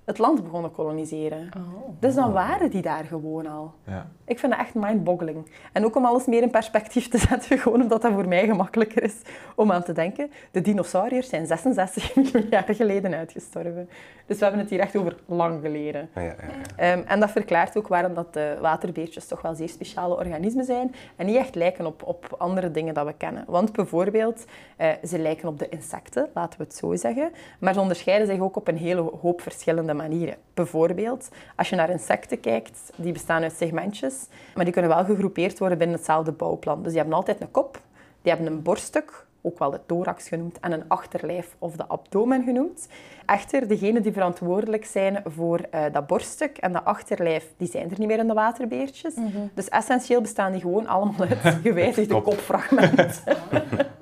het 0.09 0.19
land 0.19 0.43
begonnen 0.43 0.71
koloniseren. 0.71 1.51
Oh. 1.57 1.89
Dus 2.01 2.15
dan 2.15 2.33
waren 2.33 2.71
die 2.71 2.83
daar 2.83 3.05
gewoon 3.05 3.47
al. 3.47 3.75
Ja. 3.85 4.07
Ik 4.25 4.39
vind 4.39 4.53
dat 4.53 4.61
echt 4.61 4.75
mindboggling. 4.75 5.51
En 5.73 5.85
ook 5.85 5.97
om 5.97 6.05
alles 6.05 6.27
meer 6.27 6.43
in 6.43 6.51
perspectief 6.51 7.09
te 7.09 7.19
zetten, 7.19 7.59
gewoon 7.63 7.83
omdat 7.83 8.03
dat 8.03 8.13
voor 8.13 8.29
mij 8.29 8.47
gemakkelijker 8.47 9.03
is 9.03 9.17
om 9.55 9.73
aan 9.73 9.83
te 9.83 9.93
denken. 9.93 10.31
De 10.51 10.61
dinosauriërs 10.61 11.29
zijn 11.29 11.47
66 11.47 12.15
miljoen 12.17 12.47
jaar 12.51 12.65
geleden 12.69 13.15
uitgestorven. 13.15 13.89
Dus 14.27 14.39
we 14.39 14.43
hebben 14.45 14.63
het 14.63 14.71
hier 14.71 14.81
echt 14.81 14.97
over 14.97 15.17
lang 15.27 15.61
geleden. 15.63 16.09
Ah, 16.15 16.23
ja, 16.23 16.29
ja, 16.29 16.45
ja. 16.77 16.77
Ehm, 16.77 17.03
en 17.07 17.21
dat 17.21 17.31
verklaart 17.31 17.77
ook 17.77 17.89
waarom 17.89 18.15
dat 18.15 18.33
de 18.33 18.57
waterbeertjes 18.61 19.27
toch 19.27 19.43
wel 19.43 19.55
zeer 19.55 19.69
speciale 19.69 20.17
organismen 20.17 20.65
zijn 20.65 20.95
en 21.17 21.27
niet 21.27 21.37
echt 21.37 21.55
lijken 21.55 21.87
op, 21.87 22.03
op 22.03 22.35
andere 22.39 22.71
dingen 22.71 22.95
dat 22.95 23.07
we 23.07 23.13
kennen. 23.13 23.45
Want 23.47 23.73
bijvoorbeeld, 23.73 24.45
eh, 24.77 24.91
ze 25.05 25.19
lijken 25.19 25.49
op 25.49 25.59
de 25.59 25.69
insecten, 25.69 26.29
laten 26.35 26.59
we 26.59 26.65
het 26.65 26.75
zo 26.75 26.95
zeggen, 26.95 27.33
maar 27.59 27.75
ze 27.75 27.81
onderscheiden 27.81 28.27
zich 28.27 28.41
ook 28.41 28.57
op 28.57 28.69
een 28.69 28.77
hele 28.77 29.01
hoop 29.21 29.41
verschillende 29.41 29.95
manieren. 29.99 30.37
Bijvoorbeeld, 30.55 31.29
als 31.57 31.69
je 31.69 31.77
naar 31.77 31.91
insecten 31.91 32.41
kijkt, 32.41 32.93
die 32.97 33.13
bestaan 33.13 33.43
uit 33.43 33.57
segmentjes, 33.57 34.27
maar 34.55 34.65
die 34.65 34.73
kunnen 34.73 34.91
wel 34.91 35.05
gegroepeerd 35.05 35.59
worden 35.59 35.79
binnen 35.79 35.97
hetzelfde 35.97 36.33
bouwplan. 36.33 36.83
Dus 36.83 36.93
die 36.93 37.01
hebben 37.01 37.17
altijd 37.17 37.41
een 37.41 37.51
kop, 37.51 37.81
die 38.23 38.33
hebben 38.33 38.53
een 38.53 38.63
borststuk, 38.63 39.27
ook 39.43 39.59
wel 39.59 39.71
de 39.71 39.81
thorax 39.87 40.29
genoemd, 40.29 40.61
en 40.61 40.73
een 40.73 40.89
achterlijf 40.89 41.57
of 41.59 41.77
de 41.77 41.89
abdomen 41.89 42.45
genoemd. 42.45 42.89
Echter, 43.27 43.69
degenen 43.69 44.03
die 44.03 44.13
verantwoordelijk 44.13 44.85
zijn 44.85 45.23
voor 45.25 45.61
eh, 45.71 45.85
dat 45.93 46.07
borststuk 46.07 46.57
en 46.59 46.73
dat 46.73 46.85
achterlijf, 46.85 47.47
die 47.57 47.69
zijn 47.69 47.91
er 47.91 47.99
niet 47.99 48.09
meer 48.09 48.19
in 48.19 48.27
de 48.27 48.35
waterbeertjes. 48.35 49.15
Dus 49.55 49.69
essentieel 49.69 50.21
bestaan 50.21 50.53
die 50.53 50.61
gewoon 50.61 50.87
allemaal 50.87 51.27
uit 51.43 51.55
gewijzigde 51.63 52.15
Kop. 52.15 52.25
kopfragmenten. 52.25 53.15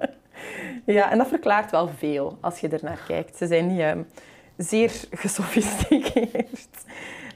ja, 0.85 1.11
en 1.11 1.19
dat 1.19 1.29
verklaart 1.29 1.71
wel 1.71 1.89
veel 1.89 2.39
als 2.41 2.61
je 2.61 2.69
er 2.69 2.81
naar 2.83 3.05
kijkt. 3.07 3.37
Ze 3.37 3.47
zijn 3.47 3.67
niet 3.67 3.81
ehm, 3.81 4.03
zeer 4.57 4.93
gesofisticeerd. 5.11 6.69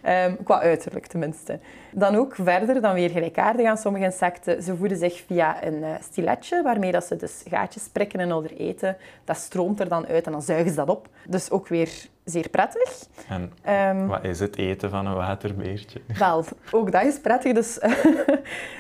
Ehm, 0.02 0.34
qua 0.44 0.60
uiterlijk 0.60 1.06
tenminste. 1.06 1.58
Dan 1.92 2.14
ook 2.16 2.34
verder, 2.34 2.80
dan 2.80 2.94
weer 2.94 3.10
gelijkaardig 3.10 3.66
aan 3.66 3.76
sommige 3.76 4.04
insecten. 4.04 4.62
Ze 4.62 4.76
voeden 4.76 4.98
zich 4.98 5.22
via 5.26 5.64
een 5.64 5.82
eh, 5.82 5.90
stiletje, 6.00 6.62
waarmee 6.62 6.92
dat 6.92 7.04
ze 7.04 7.16
dus 7.16 7.42
gaatjes 7.48 7.88
prikken 7.92 8.20
in 8.20 8.32
onder 8.32 8.52
eten. 8.56 8.96
Dat 9.24 9.36
stroomt 9.36 9.80
er 9.80 9.88
dan 9.88 10.06
uit 10.06 10.26
en 10.26 10.32
dan 10.32 10.42
zuigen 10.42 10.70
ze 10.70 10.76
dat 10.76 10.88
op. 10.88 11.08
Dus 11.26 11.50
ook 11.50 11.68
weer 11.68 11.90
zeer 12.24 12.48
prettig. 12.48 13.06
En 13.28 13.52
Ehm, 13.62 14.06
wat 14.06 14.24
is 14.24 14.40
het 14.40 14.56
eten 14.56 14.90
van 14.90 15.06
een 15.06 15.14
waterbeertje? 15.14 16.00
wel, 16.18 16.44
ook 16.70 16.92
dat 16.92 17.02
is 17.02 17.20
prettig. 17.20 17.52
Dus, 17.52 17.78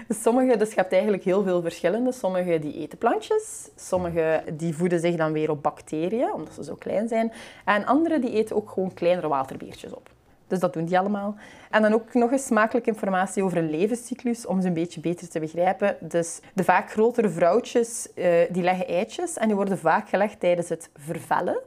sommige, 0.24 0.56
dus 0.56 0.68
je 0.68 0.74
hebt 0.74 0.92
eigenlijk 0.92 1.24
heel 1.24 1.42
veel 1.42 1.62
verschillende. 1.62 2.12
Sommige 2.12 2.58
die 2.58 2.74
eten 2.74 2.98
plantjes, 2.98 3.68
sommige 3.76 4.42
die 4.52 4.74
voeden 4.74 5.00
zich 5.00 5.16
dan 5.16 5.32
weer 5.32 5.50
op 5.50 5.62
bacteriën, 5.62 6.32
omdat 6.32 6.54
ze 6.54 6.64
zo 6.64 6.74
klein 6.74 7.08
zijn. 7.08 7.32
En 7.64 7.86
andere 7.86 8.18
die 8.18 8.32
eten 8.32 8.56
ook 8.56 8.70
gewoon 8.70 8.94
kleinere 8.94 9.28
waterbeertjes 9.28 9.92
op. 9.92 10.08
Dus 10.50 10.58
dat 10.58 10.72
doen 10.72 10.84
die 10.84 10.98
allemaal. 10.98 11.34
En 11.70 11.82
dan 11.82 11.92
ook 11.92 12.14
nog 12.14 12.32
eens 12.32 12.46
smakelijke 12.46 12.90
informatie 12.90 13.42
over 13.42 13.58
een 13.58 13.70
levenscyclus, 13.70 14.46
om 14.46 14.60
ze 14.60 14.66
een 14.66 14.74
beetje 14.74 15.00
beter 15.00 15.28
te 15.28 15.40
begrijpen. 15.40 15.96
Dus 16.00 16.40
de 16.54 16.64
vaak 16.64 16.90
grotere 16.90 17.28
vrouwtjes, 17.28 18.14
eh, 18.14 18.32
die 18.50 18.62
leggen 18.62 18.86
eitjes 18.86 19.36
en 19.36 19.46
die 19.46 19.56
worden 19.56 19.78
vaak 19.78 20.08
gelegd 20.08 20.40
tijdens 20.40 20.68
het 20.68 20.90
vervellen. 20.94 21.58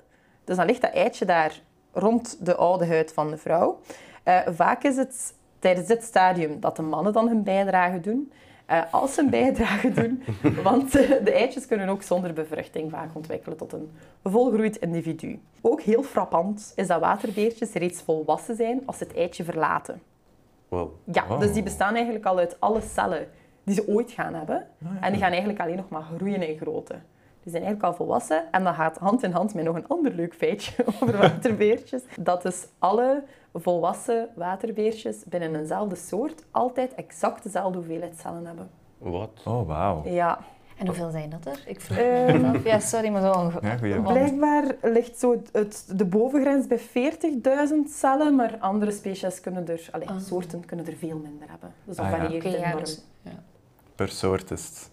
Dus 0.43 0.55
dan 0.55 0.65
ligt 0.65 0.81
dat 0.81 0.93
eitje 0.93 1.25
daar 1.25 1.61
rond 1.91 2.45
de 2.45 2.55
oude 2.55 2.87
huid 2.87 3.13
van 3.13 3.29
de 3.29 3.37
vrouw. 3.37 3.79
Eh, 4.23 4.39
vaak 4.47 4.83
is 4.83 4.95
het 4.95 5.33
tijdens 5.59 5.87
dit 5.87 6.03
stadium 6.03 6.59
dat 6.59 6.75
de 6.75 6.81
mannen 6.81 7.13
dan 7.13 7.27
hun 7.27 7.43
bijdrage 7.43 7.99
doen. 7.99 8.31
Eh, 8.65 8.81
als 8.91 9.13
ze 9.13 9.21
een 9.21 9.29
bijdrage 9.29 9.91
doen, 10.01 10.23
want 10.63 10.95
eh, 10.95 11.23
de 11.23 11.31
eitjes 11.31 11.67
kunnen 11.67 11.89
ook 11.89 12.01
zonder 12.01 12.33
bevruchting 12.33 12.91
vaak 12.91 13.15
ontwikkelen 13.15 13.57
tot 13.57 13.73
een 13.73 13.91
volgroeid 14.23 14.75
individu. 14.77 15.39
Ook 15.61 15.81
heel 15.81 16.03
frappant 16.03 16.73
is 16.75 16.87
dat 16.87 16.99
waterbeertjes 16.99 17.73
reeds 17.73 18.01
volwassen 18.01 18.55
zijn 18.55 18.81
als 18.85 18.97
ze 18.97 19.03
het 19.03 19.15
eitje 19.15 19.43
verlaten. 19.43 20.01
Wow. 20.67 20.89
Ja, 21.11 21.27
Wow. 21.27 21.39
dus 21.41 21.53
die 21.53 21.63
bestaan 21.63 21.93
eigenlijk 21.95 22.25
al 22.25 22.37
uit 22.37 22.59
alle 22.59 22.81
cellen 22.81 23.27
die 23.63 23.75
ze 23.75 23.87
ooit 23.87 24.11
gaan 24.11 24.33
hebben. 24.33 24.67
En 25.01 25.11
die 25.11 25.21
gaan 25.21 25.29
eigenlijk 25.29 25.59
alleen 25.59 25.75
nog 25.75 25.89
maar 25.89 26.05
groeien 26.15 26.41
in 26.49 26.57
grootte. 26.57 26.93
Die 27.43 27.51
zijn 27.51 27.63
eigenlijk 27.63 27.83
al 27.83 27.93
volwassen. 28.05 28.43
En 28.51 28.63
dat 28.63 28.75
gaat 28.75 28.97
hand 28.97 29.23
in 29.23 29.31
hand 29.31 29.53
met 29.53 29.63
nog 29.65 29.75
een 29.75 29.87
ander 29.87 30.11
leuk 30.13 30.33
feitje 30.33 30.73
over 31.01 31.17
waterbeertjes. 31.17 32.01
Dat 32.19 32.41
dus 32.41 32.65
alle 32.79 33.23
volwassen 33.53 34.29
waterbeertjes 34.35 35.23
binnen 35.25 35.55
eenzelfde 35.55 35.95
soort 35.95 36.43
altijd 36.51 36.93
exact 36.95 37.43
dezelfde 37.43 37.77
hoeveelheid 37.77 38.17
cellen 38.19 38.45
hebben. 38.45 38.69
Wat? 38.97 39.29
Oh, 39.45 39.67
wauw. 39.67 40.01
Ja, 40.05 40.39
En 40.77 40.85
hoeveel 40.87 41.11
zijn 41.11 41.29
dat 41.29 41.45
er? 41.45 41.63
Ik 41.65 41.81
vroeg 41.81 41.97
Ehm, 41.97 42.41
me 42.41 42.47
af. 42.57 42.63
Ja, 42.63 42.79
sorry, 42.79 43.09
maar 43.09 43.21
zo 43.21 43.31
onge- 43.39 43.59
Ja, 43.61 43.77
goeie 43.77 43.95
want- 44.01 44.07
Blijkbaar 44.17 44.75
ligt 44.81 45.19
zo 45.19 45.41
het, 45.51 45.91
de 45.95 46.05
bovengrens 46.05 46.67
bij 46.67 46.79
40.000 46.79 47.89
cellen, 47.89 48.35
maar 48.35 48.57
andere 48.59 48.91
species 48.91 49.39
kunnen 49.41 49.67
er, 49.67 49.87
allee, 49.91 50.07
Ah. 50.09 50.19
soorten 50.19 50.65
kunnen 50.65 50.85
er 50.87 50.93
veel 50.95 51.17
minder 51.17 51.49
hebben. 51.49 51.73
Dus 51.85 51.95
dat 51.95 52.05
Ah, 52.05 52.11
ja. 52.11 52.17
varieert 52.17 52.43
ja, 52.43 52.49
enorm. 52.67 52.79
dus- 52.83 53.05
ja. 53.21 53.31
Per 53.95 54.09
soort 54.09 54.51
is 54.51 54.65
het 54.67 54.91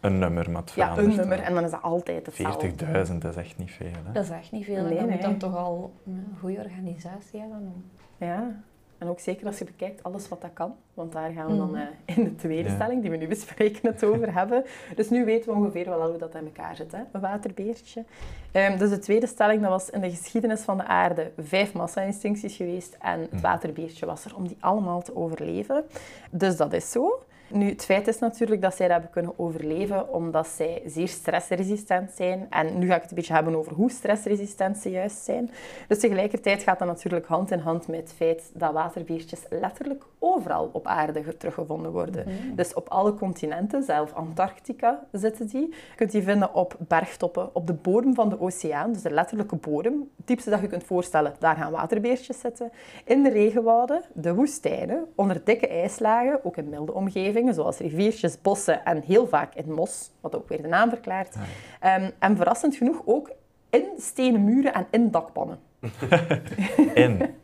een 0.00 0.18
nummer, 0.18 0.50
maar 0.50 0.62
het 0.62 0.72
Ja, 0.72 0.96
een 0.98 1.16
nummer 1.16 1.38
en 1.40 1.54
dan 1.54 1.64
is 1.64 1.70
dat 1.70 1.82
altijd 1.82 2.26
hetzelfde. 2.26 2.68
40.000, 3.06 3.18
dat 3.18 3.30
is 3.30 3.36
echt 3.36 3.58
niet 3.58 3.70
veel. 3.70 3.86
Hè? 4.06 4.12
Dat 4.12 4.24
is 4.24 4.30
echt 4.30 4.52
niet 4.52 4.64
veel. 4.64 4.74
Nee, 4.74 4.84
en 4.84 4.96
dat 4.96 5.04
nee. 5.06 5.12
moet 5.14 5.22
dan 5.22 5.36
toch 5.38 5.56
al 5.56 5.92
een 6.06 6.36
goede 6.40 6.56
organisatie 6.58 7.40
hebben. 7.40 7.58
om- 7.58 7.84
Ja, 8.26 8.60
en 8.98 9.08
ook 9.08 9.20
zeker 9.20 9.46
als 9.46 9.58
je 9.58 9.64
bekijkt 9.64 10.02
alles 10.02 10.28
wat 10.28 10.40
dat 10.40 10.50
kan. 10.52 10.74
Want 10.94 11.12
daar 11.12 11.30
gaan 11.30 11.46
we 11.50 11.56
dan 11.56 11.70
Mhm. 11.70 11.76
eh, 12.04 12.16
in 12.16 12.24
de 12.24 12.34
tweede 12.34 12.68
Ja. 12.68 12.74
stelling, 12.74 13.00
die 13.02 13.10
we 13.10 13.16
nu 13.16 13.26
bespreken, 13.28 13.90
het 13.92 14.04
over 14.04 14.34
hebben. 14.34 14.64
Dus 14.96 15.10
nu 15.10 15.24
weten 15.24 15.50
we 15.52 15.56
ongeveer 15.58 15.84
wel 15.88 16.08
hoe 16.08 16.18
dat 16.18 16.34
in 16.34 16.44
elkaar 16.44 16.76
zit, 16.76 16.92
hè? 16.92 16.98
een 17.12 17.20
waterbeertje. 17.20 18.04
Ehm, 18.52 18.78
dus 18.78 18.90
de 18.90 18.98
tweede 18.98 19.26
stelling, 19.26 19.60
dat 19.60 19.70
was 19.70 19.90
in 19.90 20.00
de 20.00 20.10
geschiedenis 20.10 20.60
van 20.60 20.76
de 20.76 20.84
aarde 20.86 21.30
vijf 21.38 21.72
massa-instincties 21.72 22.56
geweest. 22.56 22.96
En 23.00 23.20
het 23.20 23.32
Mhm. 23.32 23.40
waterbeertje 23.42 24.06
was 24.06 24.24
er 24.24 24.36
om 24.36 24.46
die 24.48 24.56
allemaal 24.60 25.02
te 25.02 25.16
overleven. 25.16 25.84
Dus 26.30 26.56
dat 26.56 26.72
is 26.72 26.90
zo. 26.90 27.22
Nu, 27.50 27.68
het 27.68 27.84
feit 27.84 28.08
is 28.08 28.18
natuurlijk 28.18 28.62
dat 28.62 28.74
zij 28.74 28.86
dat 28.86 28.94
hebben 28.96 29.12
kunnen 29.12 29.38
overleven 29.38 30.12
omdat 30.12 30.46
zij 30.46 30.82
zeer 30.86 31.08
stressresistent 31.08 32.10
zijn. 32.10 32.46
En 32.50 32.78
nu 32.78 32.86
ga 32.86 32.94
ik 32.94 33.00
het 33.02 33.10
een 33.10 33.16
beetje 33.16 33.32
hebben 33.32 33.54
over 33.54 33.72
hoe 33.72 33.90
stressresistent 33.90 34.76
ze 34.76 34.90
juist 34.90 35.24
zijn. 35.24 35.50
Dus 35.88 35.98
tegelijkertijd 35.98 36.62
gaat 36.62 36.78
dat 36.78 36.88
natuurlijk 36.88 37.26
hand 37.26 37.50
in 37.50 37.58
hand 37.58 37.88
met 37.88 38.00
het 38.00 38.12
feit 38.12 38.50
dat 38.54 38.72
waterbeertjes 38.72 39.40
letterlijk 39.50 40.04
overal 40.18 40.70
op 40.72 40.86
aarde 40.86 41.22
ge- 41.22 41.36
teruggevonden 41.36 41.92
worden. 41.92 42.24
Dus 42.54 42.74
op 42.74 42.88
alle 42.88 43.14
continenten, 43.14 43.82
zelfs 43.82 44.12
Antarctica 44.12 45.06
zitten 45.12 45.46
die. 45.46 45.68
Je 45.68 45.94
kunt 45.96 46.10
die 46.10 46.22
vinden 46.22 46.54
op 46.54 46.76
bergtoppen, 46.78 47.54
op 47.54 47.66
de 47.66 47.74
bodem 47.74 48.14
van 48.14 48.28
de 48.28 48.40
oceaan, 48.40 48.92
dus 48.92 49.02
de 49.02 49.10
letterlijke 49.10 49.56
bodem. 49.56 50.10
Het 50.16 50.26
diepste 50.26 50.50
dat 50.50 50.60
je 50.60 50.66
kunt 50.66 50.84
voorstellen, 50.84 51.34
daar 51.38 51.56
gaan 51.56 51.72
waterbeertjes 51.72 52.40
zitten. 52.40 52.70
In 53.04 53.22
de 53.22 53.30
regenwouden, 53.30 54.02
de 54.12 54.34
woestijnen, 54.34 55.06
onder 55.14 55.40
dikke 55.44 55.68
ijslagen, 55.68 56.44
ook 56.44 56.56
in 56.56 56.68
milde 56.68 56.94
omgevingen, 56.94 57.36
zoals 57.46 57.78
riviertjes, 57.78 58.42
bossen 58.42 58.84
en 58.84 59.02
heel 59.02 59.26
vaak 59.26 59.54
in 59.54 59.72
mos, 59.72 60.10
wat 60.20 60.36
ook 60.36 60.48
weer 60.48 60.62
de 60.62 60.68
naam 60.68 60.88
verklaart. 60.88 61.36
Ehm, 61.80 62.10
en 62.18 62.36
verrassend 62.36 62.76
genoeg 62.76 63.02
ook 63.04 63.30
in 63.70 63.84
stenen 63.98 64.44
muren 64.44 64.74
en 64.74 64.86
in 64.90 65.10
dakpannen. 65.10 65.58
En 66.94 67.34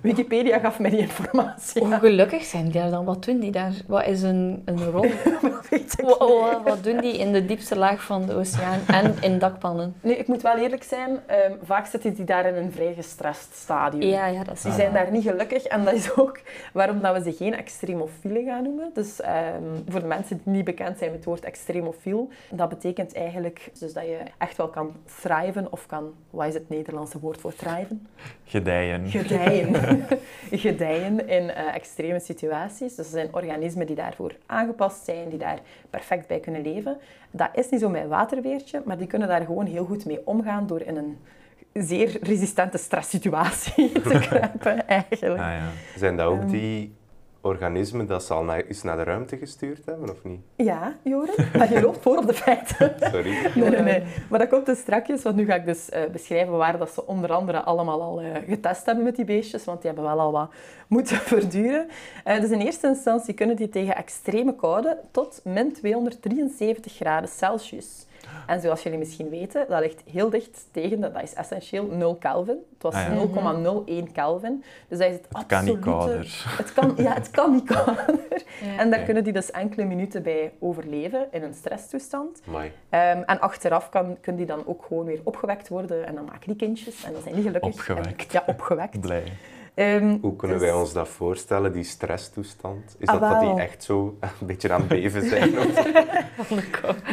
Wikipedia 0.00 0.58
gaf 0.58 0.78
mij 0.78 0.90
die 0.90 0.98
informatie. 0.98 1.82
Hoe 1.84 1.94
gelukkig 1.98 2.44
zijn 2.44 2.64
die 2.64 2.72
daar 2.72 2.90
dan? 2.90 3.04
Wat 3.04 3.24
doen 3.24 3.38
die 3.38 3.50
daar? 3.50 3.72
Wat 3.86 4.06
is 4.06 4.22
een, 4.22 4.62
een 4.64 4.90
rol? 4.90 5.02
Dat 5.42 5.68
weet 5.68 5.92
ik 5.98 6.04
Wa- 6.04 6.26
wa- 6.26 6.62
wat 6.64 6.84
doen 6.84 7.00
die 7.00 7.18
in 7.18 7.32
de 7.32 7.44
diepste 7.44 7.76
laag 7.78 8.02
van 8.02 8.26
de 8.26 8.34
oceaan 8.34 8.78
en 8.86 9.14
in 9.20 9.38
dakpannen? 9.38 9.94
Nu, 10.00 10.12
ik 10.12 10.26
moet 10.26 10.42
wel 10.42 10.56
eerlijk 10.56 10.82
zijn, 10.82 11.18
ehm, 11.26 11.52
vaak 11.62 11.86
zitten 11.86 12.14
die 12.14 12.24
daar 12.24 12.46
in 12.46 12.54
een 12.54 12.72
vrij 12.72 12.94
gestrest 12.94 13.54
stadium. 13.54 14.02
Ja, 14.02 14.26
ja, 14.26 14.44
dat 14.44 14.54
is 14.54 14.62
Die 14.62 14.72
zijn 14.72 14.92
daar 14.92 15.10
niet 15.10 15.22
gelukkig 15.22 15.62
en 15.64 15.84
dat 15.84 15.94
is 15.94 16.16
ook 16.16 16.40
waarom 16.72 17.00
dat 17.00 17.16
we 17.16 17.30
ze 17.30 17.36
geen 17.36 17.54
extremofielen 17.54 18.44
gaan 18.44 18.62
noemen. 18.62 18.90
Dus 18.94 19.20
ehm, 19.20 19.62
voor 19.88 20.00
de 20.00 20.06
mensen 20.06 20.40
die 20.44 20.52
niet 20.54 20.64
bekend 20.64 20.98
zijn 20.98 21.10
met 21.10 21.18
het 21.18 21.28
woord 21.28 21.44
extremofiel, 21.44 22.28
dat 22.50 22.68
betekent 22.68 23.14
eigenlijk 23.14 23.70
dus 23.78 23.92
dat 23.92 24.04
je 24.04 24.18
echt 24.38 24.56
wel 24.56 24.68
kan 24.68 24.92
thriven 25.20 25.72
of 25.72 25.86
kan, 25.86 26.12
wat 26.30 26.46
is 26.46 26.54
het 26.54 26.68
Nederlandse 26.68 27.18
woord 27.20 27.40
voor 27.40 27.54
thriven? 27.54 28.06
gedijen. 28.44 29.08
Gedijen. 29.08 29.71
Gedijen 30.50 31.28
in 31.28 31.50
eh, 31.50 31.74
extreme 31.74 32.20
situaties. 32.20 32.94
Dus 32.94 33.06
er 33.06 33.12
zijn 33.12 33.28
organismen 33.34 33.86
die 33.86 33.96
daarvoor 33.96 34.32
aangepast 34.46 35.04
zijn, 35.04 35.28
die 35.28 35.38
daar 35.38 35.58
perfect 35.90 36.26
bij 36.26 36.40
kunnen 36.40 36.62
leven. 36.62 36.96
Dat 37.30 37.48
is 37.54 37.68
niet 37.68 37.80
zo 37.80 37.88
met 37.88 38.02
een 38.02 38.08
waterbeertje, 38.08 38.82
maar 38.84 38.98
die 38.98 39.06
kunnen 39.06 39.28
daar 39.28 39.44
gewoon 39.44 39.66
heel 39.66 39.84
goed 39.84 40.04
mee 40.06 40.20
omgaan 40.26 40.66
door 40.66 40.80
in 40.80 40.96
een 40.96 41.18
zeer 41.72 42.18
resistente 42.22 42.78
stresssituatie 42.78 43.92
te 44.08 44.18
kruipen, 44.28 44.88
eigenlijk. 44.88 45.40
Ah, 45.40 45.46
ja. 45.46 45.68
Zijn 45.96 46.16
dat 46.16 46.26
ook 46.26 46.40
Ehm. 46.40 46.50
die 46.50 46.94
organismen 47.42 48.06
dat 48.06 48.22
ze 48.22 48.34
al 48.34 48.44
naar, 48.44 48.64
eens 48.64 48.82
naar 48.82 48.96
de 48.96 49.02
ruimte 49.02 49.36
gestuurd 49.36 49.84
hebben, 49.84 50.10
of 50.10 50.24
niet? 50.24 50.40
Ja, 50.56 50.96
Joren, 51.02 51.34
maar 51.56 51.72
je 51.72 51.80
loopt 51.80 52.02
voor 52.02 52.16
op 52.16 52.26
de 52.26 52.34
feiten. 52.34 52.94
Sorry. 53.00 53.30
Nee, 53.54 53.70
nee, 53.70 53.80
nee. 53.80 54.02
Maar 54.30 54.38
dat 54.38 54.48
komt 54.48 54.66
dus 54.66 54.78
strakjes, 54.78 55.22
want 55.22 55.36
nu 55.36 55.44
ga 55.44 55.54
ik 55.54 55.64
dus 55.64 55.88
eh, 55.88 56.02
beschrijven 56.12 56.56
waar 56.56 56.78
dat 56.78 56.90
ze 56.90 57.06
onder 57.06 57.32
andere 57.32 57.62
allemaal 57.62 58.02
al 58.02 58.20
eh, 58.20 58.26
getest 58.48 58.86
hebben 58.86 59.04
met 59.04 59.16
die 59.16 59.24
beestjes, 59.24 59.64
want 59.64 59.82
die 59.82 59.90
hebben 59.90 60.10
wel 60.10 60.20
al 60.20 60.32
wat 60.32 60.50
moeten 60.88 61.16
verduren. 61.34 61.88
Eh, 62.24 62.40
dus 62.40 62.50
in 62.50 62.60
eerste 62.60 62.86
instantie 62.86 63.34
kunnen 63.34 63.56
die 63.56 63.68
tegen 63.68 63.96
extreme 63.96 64.54
koude 64.56 64.98
tot 65.10 65.40
min 65.44 65.72
273 65.72 66.92
graden 66.92 67.28
Celsius. 67.28 68.06
En 68.46 68.60
zoals 68.60 68.82
jullie 68.82 68.98
misschien 68.98 69.28
weten, 69.28 69.66
dat 69.68 69.80
ligt 69.80 70.02
heel 70.10 70.30
dicht 70.30 70.66
tegen, 70.70 71.00
de- 71.00 71.12
dat 71.12 71.22
is 71.22 71.34
essentieel 71.34 71.86
0 71.86 72.14
Kelvin. 72.16 72.56
Het 72.72 72.82
was 72.82 72.94
Ah, 72.94 73.00
ja. 73.06 73.14
0,01 74.06 74.12
Kelvin. 74.12 74.64
Dus 74.88 74.98
dat 74.98 75.08
is 75.08 75.14
het 75.14 75.26
Het 75.32 75.46
kan 75.46 75.64
niet 75.64 75.74
absolute- 75.76 75.80
kouder. 75.80 76.44
Het 76.58 76.72
kan, 76.72 76.94
ja, 76.96 77.12
het 77.14 77.30
kan 77.30 77.52
niet 77.52 77.64
kouder. 77.74 78.04
Ja. 78.62 78.78
En 78.78 78.90
daar 78.90 79.00
kunnen 79.02 79.24
die 79.24 79.32
dus 79.32 79.50
enkele 79.50 79.84
minuten 79.84 80.22
bij 80.22 80.52
overleven 80.58 81.26
in 81.30 81.42
een 81.42 81.54
stresstoestand. 81.54 82.40
Ehm, 82.88 83.22
en 83.26 83.40
achteraf 83.40 83.88
kan, 83.88 84.16
kunnen 84.20 84.46
die 84.46 84.56
dan 84.56 84.66
ook 84.66 84.84
gewoon 84.88 85.04
weer 85.04 85.20
opgewekt 85.24 85.68
worden 85.68 86.06
en 86.06 86.14
dan 86.14 86.24
maken 86.24 86.46
die 86.46 86.56
kindjes 86.56 87.04
en 87.04 87.12
dan 87.12 87.22
zijn 87.22 87.34
die 87.34 87.44
gelukkig. 87.44 87.72
Opgewekt. 87.72 88.06
En- 88.26 88.26
ja, 88.30 88.42
opgewekt. 88.46 89.00
Blij. 89.00 89.22
Ehm, 89.74 90.16
Hoe 90.20 90.36
kunnen 90.36 90.58
dus- 90.58 90.66
wij 90.68 90.76
ons 90.78 90.92
dat 90.92 91.08
voorstellen, 91.08 91.72
die 91.72 91.84
stresstoestand? 91.84 92.96
Is 92.98 93.08
Ah, 93.08 93.20
dat 93.20 93.30
dat 93.30 93.40
die 93.40 93.60
echt 93.64 93.84
zo 93.84 94.16
een 94.20 94.46
beetje 94.46 94.72
aan 94.72 94.80
het 94.80 94.88
beven 94.88 95.28
zijn? 95.28 95.50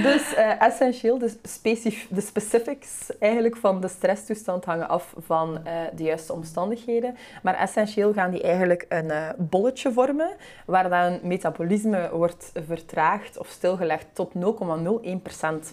Dus 0.03 0.33
eh, 0.35 0.61
essentieel, 0.61 1.17
de, 1.17 1.33
specif- 1.43 2.07
de 2.09 2.21
specifics 2.21 3.17
eigenlijk 3.19 3.57
van 3.57 3.81
de 3.81 3.87
stresstoestand 3.87 4.65
hangen 4.65 4.89
af 4.89 5.13
van 5.17 5.65
eh, 5.65 5.73
de 5.95 6.03
juiste 6.03 6.33
omstandigheden. 6.33 7.15
Maar 7.43 7.55
essentieel 7.55 8.13
gaan 8.13 8.31
die 8.31 8.41
eigenlijk 8.41 8.85
een 8.89 9.11
eh, 9.11 9.29
bolletje 9.37 9.91
vormen, 9.91 10.29
waar 10.65 10.89
dan 10.89 11.19
metabolisme 11.23 12.09
wordt 12.13 12.51
vertraagd 12.67 13.37
of 13.37 13.47
stilgelegd 13.47 14.07
tot 14.13 14.31
0,01% 14.33 14.39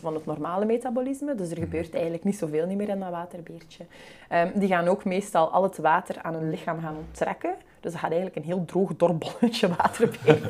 van 0.01 0.15
het 0.15 0.27
normale 0.27 0.65
metabolisme. 0.65 1.35
Dus 1.35 1.51
er 1.51 1.59
gebeurt 1.59 1.95
eigenlijk 1.95 2.25
niet 2.25 2.37
zoveel 2.39 2.67
niet 2.67 2.77
meer 2.77 2.89
in 2.89 2.99
dat 3.01 3.11
waterbeertje. 3.11 3.85
Ehm, 4.29 4.49
die 4.55 4.69
gaan 4.69 4.89
ook 4.89 5.05
meestal 5.05 5.51
al 5.51 5.63
het 5.63 5.79
water 5.79 6.17
aan 6.23 6.35
hun 6.35 6.51
lichaam 6.51 6.76
gaan 6.81 6.97
onttrekken. 6.97 7.55
Dus 7.87 7.93
dat 7.95 8.01
gaat 8.01 8.11
eigenlijk 8.13 8.41
een 8.41 8.53
heel 8.53 8.65
droog 8.65 8.97
dorbolletje 8.97 9.69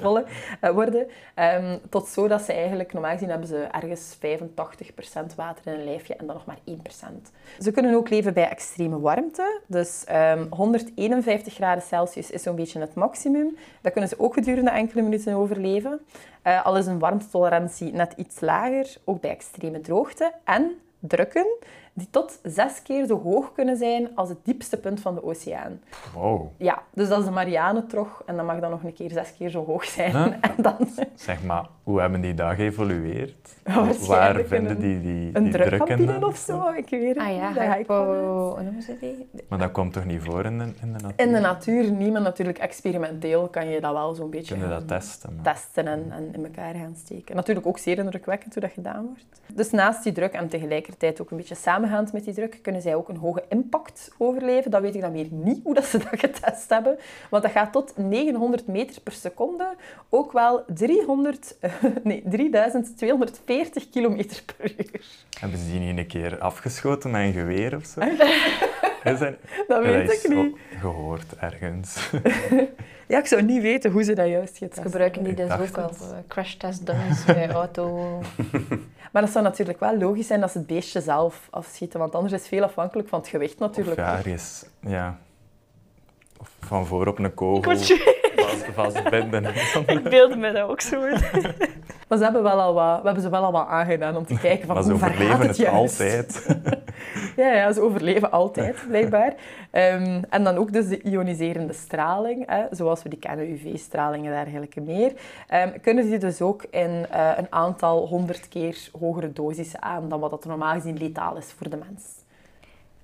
worden, 0.03 0.25
eh, 0.61 0.71
worden. 0.71 1.07
Ehm, 1.35 1.79
tot 1.91 2.09
zo 2.09 2.29
dat 2.29 2.43
ze 2.43 2.53
eigenlijk, 2.53 2.93
normaal 2.93 3.13
gezien 3.13 3.29
hebben 3.29 3.49
ze 3.49 3.57
ergens 3.57 4.17
85% 4.19 5.35
water 5.35 5.73
in 5.73 5.79
een 5.79 5.85
lijfje 5.85 6.15
en 6.15 6.27
dan 6.27 6.35
nog 6.35 6.47
maar 6.47 6.59
1%. 6.65 7.31
Ze 7.59 7.71
kunnen 7.71 7.95
ook 7.95 8.09
leven 8.09 8.35
bij 8.35 8.49
extreme 8.49 9.01
warmte. 9.01 9.61
Dus 9.67 10.05
ehm, 10.05 10.47
151 10.51 11.55
graden 11.55 11.83
Celsius 11.83 12.31
is 12.31 12.43
zo'n 12.43 12.57
beetje 12.57 12.81
het 12.81 12.95
maximum. 12.95 13.57
Dat 13.81 13.93
kunnen 13.93 14.11
ze 14.11 14.21
ook 14.21 14.35
gedurende 14.35 14.71
enkele 14.71 15.03
minuten 15.03 15.35
overleven. 15.35 16.01
Eh, 16.43 16.65
al 16.67 16.77
is 16.77 16.87
een 16.87 16.99
warmtetolerantie 16.99 17.93
net 17.93 18.13
iets 18.17 18.41
lager, 18.41 18.97
ook 19.05 19.21
bij 19.21 19.31
extreme 19.31 19.81
droogte. 19.81 20.33
En 20.45 20.73
drukken 20.99 21.47
die 21.99 22.09
tot 22.11 22.39
zes 22.43 22.83
keer 22.83 23.07
zo 23.07 23.21
hoog 23.23 23.53
kunnen 23.53 23.77
zijn 23.77 24.09
als 24.15 24.29
het 24.29 24.39
diepste 24.43 24.77
punt 24.77 25.01
van 25.01 25.15
de 25.15 25.25
oceaan. 25.25 25.81
Wow. 26.15 26.47
Ja, 26.59 26.83
dus 26.95 27.09
dat 27.09 27.19
is 27.19 27.25
de 27.25 27.31
Marianentrog 27.31 28.23
en 28.27 28.37
dat 28.37 28.47
mag 28.47 28.61
dan 28.61 28.71
nog 28.71 28.83
een 28.85 28.93
keer 28.93 29.11
zes 29.11 29.35
keer 29.37 29.51
zo 29.51 29.65
hoog 29.65 29.85
zijn. 29.85 30.11
Huh? 30.17 30.27
En 30.41 30.63
dan 30.63 30.77
Zeg 31.15 31.43
maar, 31.45 31.67
hoe 31.83 32.01
hebben 32.01 32.21
die 32.21 32.35
dag 32.35 32.57
geëvolueerd? 32.57 33.55
Waar 34.07 34.39
in 34.41 34.47
vinden 34.47 34.71
een- 34.73 34.79
die 34.81 35.01
die, 35.01 35.31
een 35.33 35.43
die 35.43 35.53
drukken 35.53 35.77
drukcabine 35.77 36.13
dan? 36.19 36.25
of 36.25 36.37
zo, 36.37 36.69
ik 36.77 36.89
weet 36.91 37.09
het 37.09 37.19
Ah 37.19 37.27
niet. 37.29 37.37
ja, 37.37 37.53
daar 37.53 37.77
hypo... 37.77 38.05
Hoe 38.55 38.63
noemen 38.63 38.83
ze 38.83 38.97
die? 39.01 39.29
Maar 39.49 39.59
dat 39.59 39.71
komt 39.73 39.93
toch 39.93 40.05
niet 40.05 40.23
voor 40.23 40.45
in 40.45 40.59
de, 40.59 40.65
in 40.65 40.93
de 40.93 40.99
natuur? 41.03 41.27
In 41.27 41.33
de 41.33 41.41
natuur 41.41 41.91
niet, 41.93 42.13
maar 42.13 42.23
natuurlijk 42.23 42.59
experimenteel 42.59 43.49
kan 43.49 43.69
je 43.69 43.81
dat 43.81 43.93
wel 43.93 44.15
zo'n 44.15 44.31
beetje 44.31 44.55
Kunnen 44.57 44.71
dat 44.79 44.89
testen? 44.89 45.35
maar- 45.35 45.45
testen 45.45 45.87
en, 45.87 46.05
en 46.11 46.35
in 46.35 46.45
elkaar 46.45 46.75
gaan 46.75 46.95
steken. 47.05 47.37
Natuurlijk 47.37 47.67
ook 47.67 47.79
zeer 47.79 47.99
indrukwekkend 47.99 48.53
hoe 48.53 48.63
dat 48.63 48.73
gedaan 48.73 49.05
wordt. 49.05 49.41
Dus 49.55 49.71
naast 49.71 50.03
die 50.03 50.13
druk 50.13 50.33
en 50.33 50.49
tegelijkertijd 50.49 51.21
ook 51.21 51.31
een 51.31 51.37
beetje 51.37 51.55
samengaand 51.87 52.13
met 52.13 52.25
die 52.25 52.35
druk, 52.35 52.59
kunnen 52.63 52.83
zij 52.83 52.95
ook 52.95 53.09
een 53.09 53.17
hoge 53.17 53.45
impact 53.49 54.11
overleven. 54.19 54.71
Dat 54.71 54.81
weet 54.81 54.95
ik 54.95 55.01
dan 55.01 55.13
weer 55.13 55.27
niet 55.31 55.61
hoe 55.65 55.75
dat 55.75 55.85
ze 55.85 55.99
dat 55.99 56.09
getest 56.21 56.69
hebben. 56.71 56.99
Want 57.31 57.43
dat 57.43 57.53
gaat 57.53 57.73
tot 57.73 57.93
900 57.97 58.67
meter 58.67 59.01
per 59.03 59.13
seconde. 59.13 59.75
Ook 60.09 60.33
wel 60.33 60.65
300, 60.75 61.57
eh, 61.61 61.73
nee, 62.03 62.23
3240 62.29 63.91
kilometer 63.91 64.43
per 64.57 64.73
uur. 64.79 65.05
Hebben 65.41 65.59
ze 65.59 65.71
die 65.71 65.81
niet 65.81 65.99
een 65.99 66.07
keer 66.07 66.39
afgeschoten 66.39 67.11
met 67.11 67.21
een 67.23 67.33
geweer 67.33 67.77
of 67.77 67.85
zo? 67.85 68.01
Is 69.05 69.19
dat, 69.69 69.83
weet 69.83 70.11
is 70.11 70.25
ik 70.25 70.35
niet. 70.35 70.57
gehoord 70.81 71.37
ergens. 71.41 71.97
Ja, 73.09 73.19
ik 73.19 73.27
zou 73.27 73.43
niet 73.43 73.63
weten 73.63 73.91
hoe 73.91 74.03
ze 74.03 74.13
dat 74.13 74.29
juist 74.29 74.59
getest 74.59 74.75
Ze 74.77 74.83
gebruiken 74.83 75.25
die 75.25 75.35
dus 75.35 75.51
ook 75.51 75.79
als 75.79 75.99
het. 75.99 76.11
eh, 76.13 76.17
crashtest 76.29 76.87
dummies 76.87 77.25
bij 77.25 77.49
auto. 77.51 78.19
Maar 79.17 79.25
dat 79.25 79.35
zou 79.35 79.45
natuurlijk 79.45 79.81
wel 79.81 79.99
logisch 79.99 80.27
zijn 80.27 80.43
als 80.43 80.53
ze 80.53 80.59
het 80.59 80.67
beestje 80.67 81.01
zelf 81.01 81.49
afschieten, 81.51 81.99
want 81.99 82.15
anders 82.15 82.33
is 82.33 82.39
het 82.39 82.49
veel 82.49 82.63
afhankelijk 82.63 83.09
van 83.09 83.19
het 83.19 83.29
gewicht 83.29 83.53
Of 83.53 83.59
natuurlijk. 83.59 83.97
ja, 83.97 84.19
er 84.19 84.27
is... 84.27 84.67
Ja. 84.81 85.19
Of 86.41 86.51
van 86.61 86.87
voor 86.87 87.07
op 87.07 87.19
een 87.19 87.35
kogel. 87.35 87.73
Ik 87.73 88.16
vastbinden. 88.75 89.45
Ik 89.87 90.03
beelde 90.03 90.37
me 90.37 90.53
dat 90.53 90.69
ook 90.69 90.81
zo. 90.81 91.01
Maar 92.09 92.19
ze 92.19 92.25
hebben, 92.25 92.43
wel 92.43 92.61
al 92.61 92.75
wat, 92.75 92.99
we 92.99 93.05
hebben 93.05 93.23
ze 93.23 93.31
wel 93.31 93.45
al 93.45 93.53
wat 93.53 93.67
aangedaan 93.67 94.17
om 94.17 94.27
te 94.27 94.39
kijken 94.49 94.67
van 94.67 94.75
Maar 94.75 94.85
ze 94.85 94.91
hoe 94.91 94.99
ver 94.99 95.09
gaat 95.09 95.23
overleven 95.23 95.49
het 95.49 95.67
altijd. 95.67 96.47
Ja, 97.37 97.53
ja, 97.53 97.73
ze 97.73 97.81
overleven 97.81 98.31
altijd, 98.31 98.85
blijkbaar. 98.89 99.35
Ehm, 99.71 100.23
en 100.31 100.45
dan 100.45 100.57
ook 100.57 100.73
dus 100.73 100.89
de 100.89 101.03
ioniserende 101.03 101.73
straling, 101.73 102.43
hè, 102.47 102.65
zoals 102.71 103.03
we 103.03 103.09
die 103.09 103.19
kennen, 103.19 103.51
UV-straling 103.51 104.27
en 104.27 104.33
dergelijke 104.33 104.81
meer. 104.81 105.13
Ehm, 105.49 105.81
kunnen 105.83 106.05
ze 106.05 106.11
die 106.11 106.19
dus 106.19 106.41
ook 106.41 106.65
in 106.71 107.07
eh, 107.11 107.31
een 107.37 107.47
aantal 107.51 108.07
honderd 108.07 108.49
keer 108.49 108.89
hogere 109.01 109.33
dosissen 109.33 109.83
aan 109.83 110.09
dan 110.09 110.21
wat 110.21 110.31
dat 110.31 110.45
normaal 110.45 110.75
gezien 110.75 110.97
letaal 110.97 111.37
is 111.37 111.53
voor 111.57 111.71
de 111.71 111.77
mens. 111.77 112.05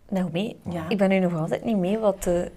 Nou, 0.09 0.29
mee. 0.33 0.57
Ja. 0.71 0.85
Ik 0.89 0.99
ben 0.99 1.09
nu 1.09 1.19
nog 1.19 1.39
altijd 1.39 1.65
niet 1.65 1.77
mee 1.77 1.99
wat 1.99 2.23
de, 2.23 2.51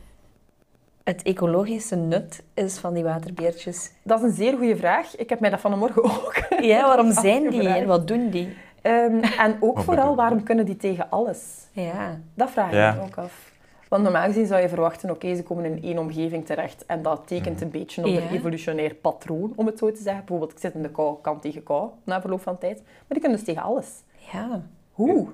het 1.05 1.21
ecologische 1.23 1.95
nut 1.95 2.43
is 2.53 2.77
van 2.77 2.93
die 2.93 3.03
waterbeertjes. 3.03 3.91
Dat 4.03 4.19
is 4.19 4.25
een 4.25 4.35
zeer 4.35 4.57
goede 4.57 4.75
vraag. 4.77 5.15
Ik 5.17 5.29
heb 5.29 5.39
mij 5.39 5.49
dat 5.49 5.59
vanmorgen 5.59 6.03
ook 6.13 6.35
Ja, 6.61 6.87
waarom 6.87 7.11
zijn 7.27 7.49
die 7.49 7.67
en 7.67 7.87
wat 7.87 8.07
doen 8.07 8.29
die? 8.29 8.55
Ehm, 8.81 9.23
en 9.39 9.57
ook 9.67 9.79
vooral, 9.79 10.15
waarom 10.15 10.43
kunnen 10.43 10.65
die 10.65 10.77
tegen 10.77 11.09
alles? 11.09 11.67
Ja. 11.71 12.19
Dat 12.33 12.51
vraag 12.51 12.67
ik 12.67 12.73
Ja. 12.73 12.93
me 12.93 13.01
ook 13.01 13.17
af. 13.17 13.53
Want 13.89 14.03
normaal 14.03 14.25
gezien 14.25 14.45
zou 14.45 14.61
je 14.61 14.69
verwachten, 14.69 15.09
oké, 15.09 15.35
ze 15.35 15.43
komen 15.43 15.65
in 15.65 15.83
één 15.83 15.97
omgeving 15.97 16.45
terecht 16.45 16.85
en 16.85 17.01
dat 17.01 17.21
tekent 17.27 17.61
een 17.61 17.69
beetje 17.71 18.01
op 18.01 18.07
Ja. 18.07 18.21
een 18.21 18.29
evolutionair 18.29 18.93
patroon, 18.95 19.53
om 19.55 19.65
het 19.65 19.77
zo 19.77 19.91
te 19.91 20.01
zeggen. 20.01 20.19
Bijvoorbeeld, 20.25 20.51
ik 20.51 20.59
zit 20.59 20.73
in 20.73 20.81
de 20.81 20.89
kou, 20.91 21.15
kan 21.21 21.39
tegen 21.39 21.63
kou, 21.63 21.89
na 22.03 22.21
verloop 22.21 22.41
van 22.41 22.57
tijd. 22.57 22.81
Maar 22.83 22.93
die 23.07 23.19
kunnen 23.19 23.37
dus 23.37 23.47
tegen 23.47 23.61
alles. 23.61 23.87
Ja. 24.31 24.61
Hoe? 24.91 25.27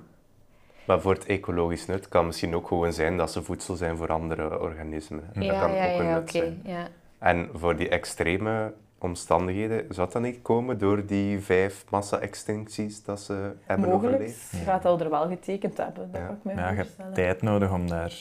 Maar 0.86 1.02
voor 1.02 1.14
het 1.14 1.26
ecologisch 1.26 1.86
nut 1.86 2.08
kan 2.08 2.26
misschien 2.26 2.56
ook 2.56 2.68
gewoon 2.68 2.94
zijn 2.94 3.18
dat 3.18 3.32
ze 3.32 3.44
voedsel 3.44 3.76
zijn 3.76 3.98
voor 3.98 4.08
andere 4.12 4.60
organismen. 4.60 5.24
Dat 5.34 5.44
Ja, 5.44 5.60
kan 5.60 5.74
ja, 5.74 5.94
ook 5.94 6.00
een 6.00 6.06
ja, 6.06 6.14
nut 6.14 6.22
oké. 6.22 6.32
zijn. 6.32 6.62
Ja. 6.64 6.88
En 7.20 7.50
voor 7.54 7.76
die 7.76 7.90
extreme 7.90 8.74
omstandigheden, 8.98 9.86
zou 9.90 10.10
dat 10.12 10.22
niet 10.22 10.42
komen 10.42 10.78
door 10.78 11.06
die 11.06 11.40
vijf 11.40 11.86
massa-extincties 11.90 13.04
dat 13.04 13.20
ze 13.20 13.52
hebben 13.64 13.90
Mogelijk 13.90 14.14
overleefd? 14.16 14.54
gaat 14.66 14.84
dat 14.84 15.02
er 15.02 15.10
wel 15.10 15.28
getekend 15.28 15.78
hebben, 15.78 16.12
dat 16.12 16.22
Ja. 16.22 16.28
kan 16.28 16.36
ik 16.36 16.44
me 16.44 16.54
Maar 16.54 16.64
ja, 16.64 16.70
je 16.70 16.76
hebt 16.76 17.16
tijd 17.16 17.42
nodig 17.42 17.72
om 17.72 17.88
daar 17.90 18.14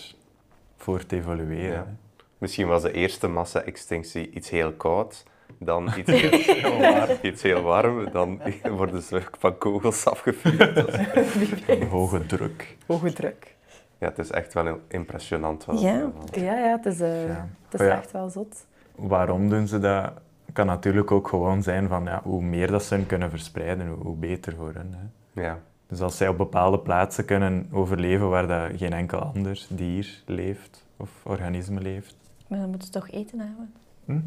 voor 0.76 1.06
te 1.06 1.16
evolueren. 1.16 1.98
Misschien 2.38 2.66
was 2.68 2.82
de 2.82 2.92
eerste 2.92 3.28
massa-extinctie 3.28 4.30
iets 4.30 4.50
heel 4.50 4.72
koud, 4.72 5.24
dan 5.62 5.88
iets 5.98 6.10
heel, 6.10 6.78
warm, 6.80 7.16
iets 7.22 7.42
heel 7.42 7.62
warm, 7.62 8.10
dan 8.12 8.40
worden 8.76 9.02
ze 9.02 9.22
van 9.38 9.58
kogels 9.58 10.06
afgevuurd. 10.06 11.06
Hoge 11.90 12.26
druk. 12.26 12.76
Hoge 12.86 13.12
druk. 13.12 13.56
Ja, 13.98 14.08
het 14.08 14.18
is 14.18 14.30
echt 14.30 14.54
wel 14.54 14.64
heel 14.64 14.80
impressionant. 14.88 15.64
Wat 15.64 15.80
Ja. 15.80 16.10
Ja, 16.32 16.58
ja, 16.58 16.76
het 16.76 16.86
is, 16.86 17.00
eh, 17.00 17.26
Ja. 17.26 17.48
het 17.68 17.74
is 17.74 17.80
Oh 17.80 17.86
ja. 17.86 17.96
echt 17.96 18.10
wel 18.12 18.28
zot. 18.30 18.66
Waarom 18.94 19.48
doen 19.48 19.66
ze 19.66 19.78
dat? 19.78 20.12
kan 20.52 20.66
natuurlijk 20.66 21.10
ook 21.10 21.28
gewoon 21.28 21.62
zijn 21.62 21.88
van 21.88 22.04
ja, 22.04 22.20
hoe 22.24 22.42
meer 22.42 22.70
dat 22.70 22.82
ze 22.82 22.94
hun 22.94 23.06
kunnen 23.06 23.30
verspreiden, 23.30 23.88
hoe, 23.88 23.96
hoe 24.04 24.16
beter 24.16 24.54
voor 24.56 24.72
hen. 24.74 24.94
Hè. 25.34 25.42
Ja. 25.42 25.58
Dus 25.86 26.00
als 26.00 26.16
zij 26.16 26.28
op 26.28 26.36
bepaalde 26.36 26.78
plaatsen 26.78 27.24
kunnen 27.24 27.68
overleven 27.72 28.28
waar 28.28 28.46
dat 28.46 28.70
geen 28.76 28.92
enkel 28.92 29.18
ander 29.18 29.66
dier 29.68 30.22
leeft 30.26 30.86
of 30.96 31.10
organisme 31.22 31.80
leeft. 31.80 32.16
Maar 32.48 32.58
dan 32.58 32.68
moeten 32.68 32.86
ze 32.86 32.92
toch 32.92 33.10
eten 33.10 33.38
hebben? 33.38 33.72
Hm? 34.04 34.20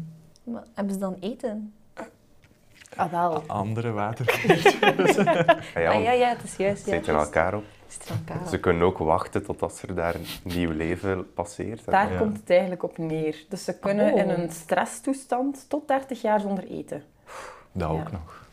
Maar 0.44 0.62
hebben 0.74 0.94
ze 0.94 1.00
dan 1.00 1.16
eten? 1.20 1.74
Ah, 2.96 3.10
wel. 3.10 3.42
Andere 3.46 3.90
waterbeertjes. 3.90 4.74
Ah 5.74 5.82
ja, 5.82 5.92
ah 5.92 6.02
ja, 6.02 6.12
ja, 6.12 6.28
het 6.28 6.42
is 6.44 6.56
juist. 6.56 6.86
Ja, 6.86 6.92
zitten 6.92 7.12
juist. 7.12 7.26
elkaar 7.34 7.54
op. 7.54 7.64
Er 8.08 8.10
elkaar 8.28 8.48
Ze 8.48 8.56
op. 8.56 8.62
kunnen 8.62 8.82
ook 8.86 8.98
wachten 8.98 9.44
totdat 9.44 9.82
er 9.88 9.94
daar 9.94 10.14
een 10.14 10.26
nieuw 10.42 10.70
leven 10.70 11.32
passeert. 11.34 11.84
Daar 11.84 12.12
Ja. 12.12 12.18
komt 12.18 12.36
het 12.36 12.50
eigenlijk 12.50 12.82
op 12.82 12.98
neer. 12.98 13.44
Dus 13.48 13.64
ze 13.64 13.78
kunnen 13.78 14.12
Oh. 14.12 14.18
in 14.18 14.28
een 14.28 14.50
stresstoestand 14.50 15.64
tot 15.68 15.88
30 15.88 16.22
jaar 16.22 16.40
zonder 16.40 16.64
eten. 16.66 17.02
Dat 17.72 17.90
ook 17.90 18.12
nog. 18.12 18.46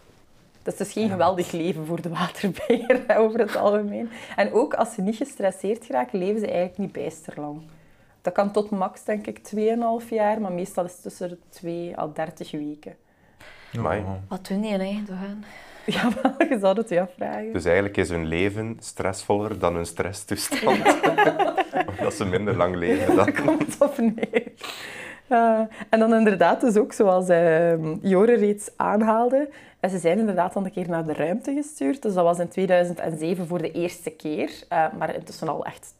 Dus 0.63 0.77
het 0.77 0.88
is 0.88 0.93
geen 0.93 1.10
geweldig 1.10 1.51
leven 1.51 1.86
voor 1.86 2.01
de 2.01 2.10
waterbeer 2.10 3.04
over 3.23 3.39
het 3.39 3.56
algemeen. 3.56 4.10
En 4.36 4.54
ook 4.54 4.73
als 4.73 4.93
ze 4.93 5.01
niet 5.01 5.15
gestresseerd 5.15 5.86
geraken, 5.86 6.19
leven 6.19 6.39
ze 6.39 6.45
eigenlijk 6.47 6.77
niet 6.77 6.91
bijster 6.91 7.34
lang. 7.39 7.62
Dat 8.21 8.34
kan 8.34 8.51
tot 8.51 8.69
max, 8.69 9.03
denk 9.03 9.27
ik, 9.27 9.39
2,5 10.03 10.10
jaar, 10.10 10.41
maar 10.41 10.51
meestal 10.51 10.86
is 10.86 10.91
het 10.91 11.01
tussen 11.01 11.29
de 11.29 11.38
2 11.49 11.97
à 11.97 12.07
30 12.13 12.51
weken. 12.51 12.95
Amai. 13.77 14.03
Wat 14.27 14.47
doen 14.47 14.62
die 14.62 14.77
eigenlijk 14.77 15.07
toch 15.07 15.17
aan? 15.17 15.43
Ja, 15.86 16.10
maar 16.38 16.47
je 16.49 16.60
zou 16.60 16.77
het 16.77 16.89
je 16.89 17.01
afvragen. 17.01 17.53
Dus 17.53 17.65
eigenlijk 17.65 17.97
is 17.97 18.10
hun 18.10 18.25
leven 18.25 18.77
stressvoller 18.79 19.60
dan 19.60 19.75
hun 19.75 19.86
stresstoestand. 19.86 20.99
Omdat 21.97 22.13
ze 22.13 22.25
minder 22.25 22.55
lang 22.55 22.75
leven 22.75 23.15
dan. 23.15 23.15
Daar 23.15 23.41
komt 23.45 23.60
het 23.60 23.81
op 23.81 23.97
neer. 23.97 24.51
Ja, 25.27 25.67
en 25.89 25.99
dan 25.99 26.13
inderdaad, 26.13 26.62
dus 26.62 26.77
ook 26.77 26.93
zoals 26.93 27.29
uh, 27.29 27.93
Jore 28.01 28.36
reeds 28.36 28.71
aanhaalde, 28.75 29.49
en 29.79 29.89
ze 29.89 29.97
zijn 29.97 30.19
inderdaad 30.19 30.55
al 30.55 30.65
een 30.65 30.71
keer 30.71 30.89
naar 30.89 31.05
de 31.05 31.13
ruimte 31.13 31.53
gestuurd. 31.53 32.01
Dus 32.01 32.13
dat 32.13 32.23
was 32.23 32.39
in 32.39 32.47
2007 32.47 33.47
voor 33.47 33.62
de 33.62 33.71
eerste 33.71 34.10
keer, 34.10 34.51
eh, 34.69 34.86
maar 34.97 35.15
intussen 35.15 35.47
al 35.47 35.65
echt 35.65 35.93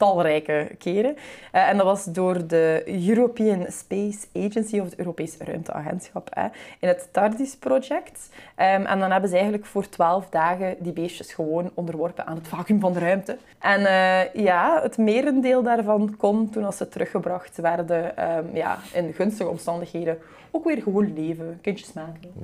talrijke 0.00 0.70
keren. 0.78 1.16
Eh, 1.52 1.68
en 1.68 1.76
dat 1.76 1.86
was 1.86 2.04
door 2.04 2.46
de 2.46 2.82
European 3.08 3.66
Space 3.68 4.26
Agency, 4.34 4.78
of 4.78 4.84
het 4.84 4.98
Europees 4.98 5.36
Ruimteagentschap, 5.38 6.28
hè, 6.30 6.46
in 6.80 6.88
het 6.88 7.08
TARDIS 7.12 7.56
project. 7.56 8.28
Ehm, 8.54 8.84
en 8.84 8.98
dan 8.98 9.10
hebben 9.10 9.28
ze 9.28 9.34
eigenlijk 9.34 9.66
voor 9.66 9.88
twaalf 9.88 10.28
dagen 10.28 10.76
die 10.78 10.92
beestjes 10.92 11.32
gewoon 11.32 11.70
onderworpen 11.74 12.26
aan 12.26 12.36
het 12.36 12.48
vacuüm 12.48 12.80
van 12.80 12.92
de 12.92 12.98
ruimte. 12.98 13.36
En 13.58 13.86
eh, 13.86 14.34
ja, 14.44 14.82
het 14.82 14.98
merendeel 14.98 15.62
daarvan 15.62 16.16
kon, 16.16 16.50
toen 16.50 16.64
als 16.64 16.76
ze 16.76 16.88
teruggebracht 16.88 17.56
werden, 17.56 18.16
ehm, 18.16 18.44
ja, 18.52 18.78
in 18.92 19.12
gunstige 19.12 19.50
omstandigheden, 19.50 20.18
ook 20.50 20.64
weer 20.64 20.82
gewoon 20.82 21.12
leven, 21.14 21.58
kindjes 21.62 21.92
maken. 21.92 22.30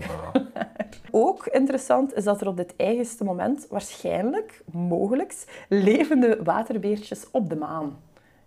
Ook 1.11 1.47
interessant 1.47 2.15
is 2.15 2.25
dat 2.25 2.41
er 2.41 2.49
op 2.49 2.57
dit 2.57 2.75
eigenste 2.77 3.25
moment 3.25 3.67
waarschijnlijk, 3.71 4.63
mogelijk, 4.73 5.35
levende 5.69 6.39
waterbeertjes 6.45 7.31
op 7.31 7.46
de 7.49 7.57
maan 7.57 7.97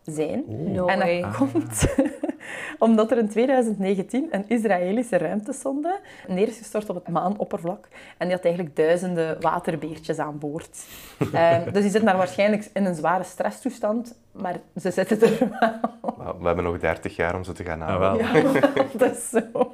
zijn. 0.03 0.43
No 0.73 0.87
en 0.87 0.99
dat 0.99 1.07
way. 1.07 1.25
komt 1.37 1.85
omdat 2.79 3.11
er 3.11 3.17
in 3.17 3.29
2019 3.29 4.27
een 4.31 4.43
Israëlische 4.47 5.17
ruimtesonde 5.17 5.99
neer 6.27 6.47
is 6.47 6.57
gestort 6.57 6.89
op 6.89 6.95
het 6.95 7.07
maanoppervlak. 7.07 7.87
En 8.17 8.27
die 8.27 8.35
had 8.35 8.45
eigenlijk 8.45 8.75
duizenden 8.75 9.41
waterbeertjes 9.41 10.17
aan 10.19 10.37
boord. 10.39 10.77
Ehm, 11.33 11.63
dus 11.63 11.73
die 11.73 11.81
zitten 11.91 12.05
daar 12.05 12.17
waarschijnlijk 12.17 12.69
in 12.73 12.85
een 12.85 12.95
zware 12.95 13.23
stresstoestand, 13.23 14.15
maar 14.31 14.59
ze 14.81 14.91
zitten 14.91 15.21
er 15.21 15.37
wel. 15.39 15.79
Maar 16.17 16.39
We 16.39 16.45
hebben 16.45 16.63
nog 16.63 16.79
30 16.79 17.15
jaar 17.15 17.35
om 17.35 17.43
ze 17.43 17.51
te 17.51 17.63
gaan 17.63 17.81
Ah, 17.81 17.87
halen. 17.87 18.17
wel. 18.33 18.53
Ja, 18.53 18.61
dat 18.97 19.11
is 19.17 19.29
zo. 19.29 19.71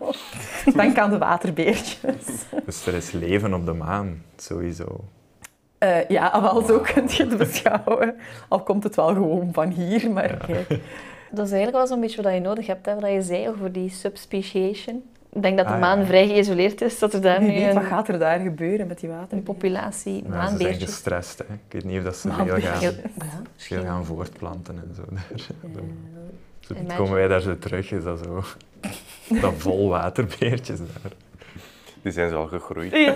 Denk 0.75 0.97
aan 0.97 1.09
de 1.09 1.17
waterbeertjes. 1.17 2.45
Dus 2.65 2.85
er 2.87 2.93
is 2.93 3.11
leven 3.11 3.53
op 3.53 3.65
de 3.65 3.73
maan, 3.73 4.23
sowieso. 4.35 5.03
Eh, 5.77 6.07
ja, 6.07 6.41
wel, 6.41 6.61
zo 6.61 6.79
kun 6.79 7.03
je 7.07 7.23
het 7.25 7.37
beschouwen. 7.37 8.15
Al 8.47 8.59
komt 8.63 8.83
het 8.83 8.95
wel 8.95 9.07
gewoon 9.07 9.49
van 9.51 9.69
hier, 9.69 10.11
maar 10.11 10.37
kijk. 10.37 10.67
Dat 11.31 11.45
is 11.45 11.51
eigenlijk 11.51 11.77
wel 11.77 11.87
zo'n 11.87 11.99
beetje 12.01 12.21
wat 12.21 12.33
je 12.33 12.39
nodig 12.39 12.67
hebt, 12.67 12.85
hè, 12.85 12.99
wat 12.99 13.11
je 13.11 13.21
zei 13.21 13.49
over 13.49 13.71
die 13.71 13.89
subspeciation. 13.89 15.03
Ik 15.33 15.41
denk 15.41 15.57
dat 15.57 15.67
de 15.67 15.73
Ah, 15.73 15.79
maan 15.79 15.99
ja. 15.99 16.05
vrij 16.05 16.27
geïsoleerd 16.27 16.81
is, 16.81 16.99
dat 16.99 17.13
er 17.13 17.21
daar 17.21 17.39
Wie 17.39 17.47
nu 17.51 17.53
weet, 17.59 17.73
wat 17.73 17.83
een, 17.83 17.89
gaat 17.89 18.07
er 18.07 18.19
daar 18.19 18.39
gebeuren 18.39 18.87
met 18.87 18.99
die 18.99 19.09
een 19.09 19.15
water? 19.15 19.37
populatie 19.37 20.23
Maar 20.27 20.49
ze 20.49 20.57
zijn 20.57 20.73
gestrest. 20.73 21.37
Hè. 21.37 21.53
Ik 21.53 21.59
weet 21.69 21.83
niet 21.83 21.97
of 21.97 22.03
dat 22.03 22.15
ze 22.15 22.29
veel 22.33 22.45
gaan, 22.45 22.61
ja, 22.61 22.75
veel 22.75 22.93
misschien. 23.53 23.81
gaan 23.81 24.05
voortplanten 24.05 24.75
en 24.75 24.95
zo. 24.95 25.01
Daar. 25.61 25.81
Zo 26.59 26.75
komen 26.97 27.13
wij 27.13 27.27
daar 27.27 27.41
zo 27.41 27.57
terug, 27.57 27.91
is 27.91 28.03
dat 28.03 28.19
zo... 28.19 28.43
Dat 29.41 29.53
vol 29.57 29.89
waterbeertjes 29.89 30.77
daar. 30.77 31.11
Die 32.05 32.13
zijn 32.13 32.29
zo 32.29 32.39
al 32.39 32.47
gegroeid. 32.47 32.91
Ja. 32.91 33.13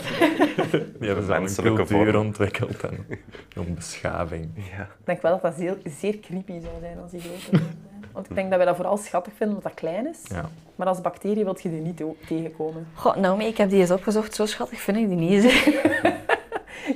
Die 0.99 1.08
hebben 1.08 1.25
zo 1.25 1.32
een 1.34 1.41
Menselijke 1.41 1.78
cultuur 1.86 2.12
vorm. 2.12 2.25
ontwikkeld 2.25 2.80
en 2.84 3.06
een 3.54 3.73
beschaving. 3.75 4.49
Ja. 4.56 4.82
Ik 4.82 5.06
denk 5.06 5.21
wel 5.21 5.32
dat 5.32 5.41
dat 5.41 5.54
zeer, 5.58 5.78
zeer 5.99 6.19
creepy 6.19 6.52
zou 6.62 6.73
zijn 6.80 6.97
als 7.02 7.12
die 7.12 7.19
groter 7.21 7.39
zouden 7.41 7.62
zijn. 7.89 8.08
Want 8.13 8.30
ik 8.30 8.36
denk 8.36 8.47
dat 8.49 8.58
wij 8.58 8.65
dat 8.67 8.75
vooral 8.75 8.97
schattig 8.97 9.34
vinden 9.38 9.56
omdat 9.58 9.71
dat 9.71 9.82
klein 9.82 10.08
is. 10.10 10.19
Ja. 10.23 10.49
Maar 10.75 10.88
als 10.88 11.02
bacterie 11.02 11.43
wil 11.43 11.58
je 11.62 11.69
die 11.69 11.80
niet 11.82 12.02
tegenkomen. 12.28 12.88
God, 12.93 13.15
Naomi, 13.15 13.45
ik 13.45 13.58
heb 13.58 13.69
die 13.69 13.80
eens 13.80 13.91
opgezocht. 13.91 14.36
Zo 14.36 14.45
schattig 14.45 14.80
vind 14.82 14.97
ik 14.97 15.08
die 15.08 15.17
niet. 15.17 15.43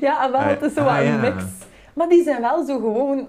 Ja, 0.02 0.32
wel, 0.32 0.40
het 0.42 0.62
is 0.62 0.74
zo 0.74 0.80
Ah, 0.80 0.86
wat 0.86 0.98
een 0.98 1.04
ja. 1.06 1.18
mix. 1.18 1.44
Maar 1.94 2.10
die 2.10 2.24
zijn 2.24 2.42
wel 2.42 2.66
zo 2.66 2.76
gewoon... 2.80 3.28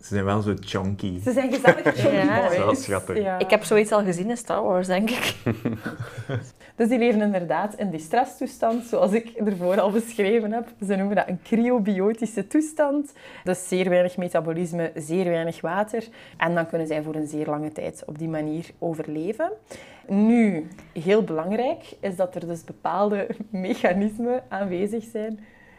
Ze 0.00 0.06
zijn 0.14 0.24
wel 0.24 0.40
zo 0.42 0.54
chunky. 0.60 1.20
Ze 1.22 1.32
zijn 1.32 1.52
gezellig 1.52 1.82
chunky 1.82 2.16
Ja. 2.16 2.40
boys. 2.40 2.56
Zo 2.56 2.72
schattig. 2.74 3.16
Ja. 3.16 3.38
Ik 3.38 3.50
heb 3.50 3.64
zoiets 3.64 3.92
al 3.92 4.04
gezien 4.04 4.30
in 4.30 4.36
Star 4.36 4.62
Wars, 4.62 4.86
denk 4.86 5.10
ik. 5.10 5.34
Dus 6.76 6.88
die 6.88 6.98
leven 6.98 7.20
inderdaad 7.20 7.74
in 7.74 7.90
die 7.90 8.00
stresstoestand, 8.00 8.84
zoals 8.84 9.12
ik 9.12 9.28
ervoor 9.28 9.80
al 9.80 9.90
beschreven 9.90 10.52
heb. 10.52 10.68
Ze 10.86 10.96
noemen 10.96 11.16
dat 11.16 11.28
een 11.28 11.42
cryobiotische 11.42 12.46
toestand. 12.46 13.12
Dus 13.44 13.68
zeer 13.68 13.88
weinig 13.88 14.16
metabolisme, 14.16 14.90
zeer 14.94 15.24
weinig 15.24 15.60
water. 15.60 16.08
En 16.36 16.54
dan 16.54 16.66
kunnen 16.66 16.86
zij 16.86 17.02
voor 17.02 17.14
een 17.14 17.26
zeer 17.26 17.46
lange 17.46 17.72
tijd 17.72 18.02
op 18.06 18.18
die 18.18 18.28
manier 18.28 18.70
overleven. 18.78 19.50
Nu, 20.06 20.68
heel 20.92 21.22
belangrijk 21.22 21.96
is 22.00 22.16
dat 22.16 22.34
er 22.34 22.46
dus 22.46 22.64
bepaalde 22.64 23.26
mechanismen 23.50 24.42
aanwezig 24.48 25.04
zijn 25.04 25.38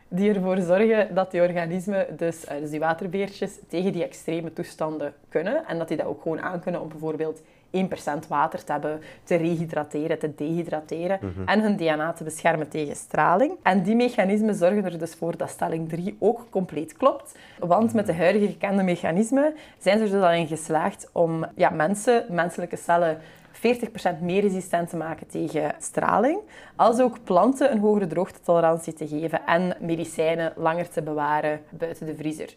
die 0.09 0.33
ervoor 0.33 0.57
zorgen 0.57 1.15
dat 1.15 1.31
die 1.31 1.41
organismen, 1.41 2.17
dus, 2.17 2.45
eh, 2.45 2.59
dus 2.59 2.69
die 2.69 2.79
waterbeertjes, 2.79 3.59
tegen 3.67 3.91
die 3.91 4.03
extreme 4.03 4.53
toestanden 4.53 5.13
kunnen. 5.29 5.65
En 5.65 5.77
dat 5.77 5.87
die 5.87 5.97
dat 5.97 6.05
ook 6.05 6.21
gewoon 6.21 6.41
aankunnen 6.41 6.81
om 6.81 6.89
bijvoorbeeld 6.89 7.41
1% 7.71 8.27
water 8.27 8.63
te 8.63 8.71
hebben, 8.71 9.01
te 9.23 9.35
rehydrateren, 9.35 10.19
te 10.19 10.35
dehydrateren 10.35 11.19
en 11.45 11.61
hun 11.61 11.77
DNA 11.77 12.13
te 12.13 12.23
beschermen 12.23 12.69
tegen 12.69 12.95
straling. 12.95 13.53
En 13.63 13.83
die 13.83 13.95
mechanismen 13.95 14.55
zorgen 14.55 14.85
er 14.85 14.99
dus 14.99 15.13
voor 15.13 15.37
dat 15.37 15.49
stelling 15.49 15.89
3 15.89 16.15
ook 16.19 16.47
compleet 16.49 16.93
klopt. 16.93 17.37
Want 17.59 17.93
met 17.93 18.05
de 18.05 18.13
huidige 18.13 18.47
gekende 18.47 18.83
mechanismen 18.83 19.53
zijn 19.77 19.97
ze 19.97 20.03
er 20.03 20.09
dus 20.09 20.21
al 20.21 20.31
in 20.31 20.47
geslaagd 20.47 21.09
om 21.11 21.45
ja, 21.55 21.69
mensen, 21.69 22.25
menselijke 22.29 22.77
cellen 22.77 23.17
40% 23.57 24.19
meer 24.21 24.41
resistent 24.41 24.89
te 24.89 24.97
maken 24.97 25.27
tegen 25.27 25.75
straling, 25.79 26.39
als 26.75 26.99
ook 26.99 27.23
planten 27.23 27.71
een 27.71 27.79
hogere 27.79 28.07
droogtetolerantie 28.07 28.93
te 28.93 29.07
geven 29.07 29.45
en 29.45 29.77
medicijnen 29.79 30.53
langer 30.55 30.89
te 30.89 31.01
bewaren 31.01 31.61
buiten 31.69 32.05
de 32.05 32.15
vriezer. 32.15 32.55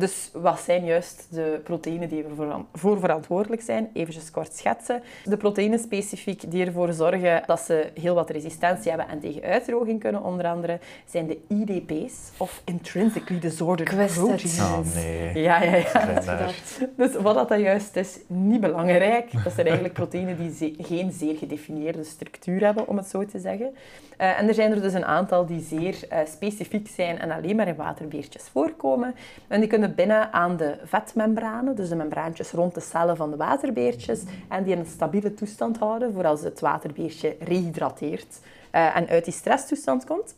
Dus 0.00 0.30
wat 0.32 0.60
zijn 0.60 0.84
juist 0.84 1.26
de 1.30 1.60
proteïnen 1.64 2.08
die 2.08 2.24
ervoor 2.24 2.64
voor 2.72 2.98
verantwoordelijk 3.00 3.62
zijn? 3.62 3.90
Even 3.92 4.32
kort 4.32 4.54
schetsen. 4.56 5.02
De 5.24 5.36
proteïnen 5.36 5.78
specifiek 5.78 6.50
die 6.50 6.64
ervoor 6.66 6.92
zorgen 6.92 7.42
dat 7.46 7.60
ze 7.60 7.90
heel 8.00 8.14
wat 8.14 8.30
resistentie 8.30 8.88
hebben 8.90 9.08
en 9.08 9.20
tegen 9.20 9.42
uitdroging 9.42 10.00
kunnen, 10.00 10.22
onder 10.22 10.46
andere, 10.46 10.78
zijn 11.06 11.26
de 11.26 11.38
IDP's, 11.48 12.14
of 12.36 12.62
Intrinsically 12.64 13.40
Disordered. 13.40 13.88
Proteins. 14.14 14.60
Oh 14.60 14.78
nee. 14.94 15.42
Ja, 15.42 15.62
ja, 15.62 15.74
ja. 15.76 16.48
Dus 16.96 17.14
wat 17.14 17.34
dat 17.34 17.48
dan 17.48 17.60
juist 17.60 17.96
is, 17.96 18.18
niet 18.26 18.60
belangrijk. 18.60 19.32
Dat 19.44 19.52
zijn 19.52 19.66
eigenlijk 19.66 19.94
proteïnen 19.94 20.36
die 20.36 20.52
ze- 20.52 20.74
geen 20.84 21.12
zeer 21.12 21.36
gedefinieerde 21.36 22.04
structuur 22.04 22.64
hebben, 22.64 22.88
om 22.88 22.96
het 22.96 23.06
zo 23.06 23.24
te 23.26 23.38
zeggen. 23.38 23.74
Eh, 24.16 24.38
en 24.38 24.48
er 24.48 24.54
zijn 24.54 24.70
er 24.72 24.82
dus 24.82 24.92
een 24.92 25.04
aantal 25.04 25.46
die 25.46 25.60
zeer 25.60 25.96
eh, 26.08 26.18
specifiek 26.26 26.88
zijn 26.88 27.18
en 27.18 27.30
alleen 27.30 27.56
maar 27.56 27.68
in 27.68 27.74
waterbeertjes 27.76 28.42
voorkomen. 28.52 29.14
En 29.48 29.60
die 29.60 29.68
kunnen 29.68 29.89
binnen 29.94 30.32
aan 30.32 30.56
de 30.56 30.76
vetmembranen, 30.84 31.74
dus 31.76 31.88
de 31.88 31.94
membraantjes 31.96 32.50
rond 32.50 32.74
de 32.74 32.80
cellen 32.80 33.16
van 33.16 33.30
de 33.30 33.36
waterbeertjes, 33.36 34.22
en 34.48 34.62
die 34.64 34.72
in 34.72 34.78
een 34.78 34.86
stabiele 34.86 35.34
toestand 35.34 35.78
houden 35.78 36.12
voor 36.12 36.26
als 36.26 36.42
het 36.42 36.60
waterbeertje 36.60 37.36
rehydrateert 37.40 38.40
eh, 38.70 38.96
en 38.96 39.08
uit 39.08 39.24
die 39.24 39.32
stresstoestand 39.34 40.04
komt. 40.04 40.34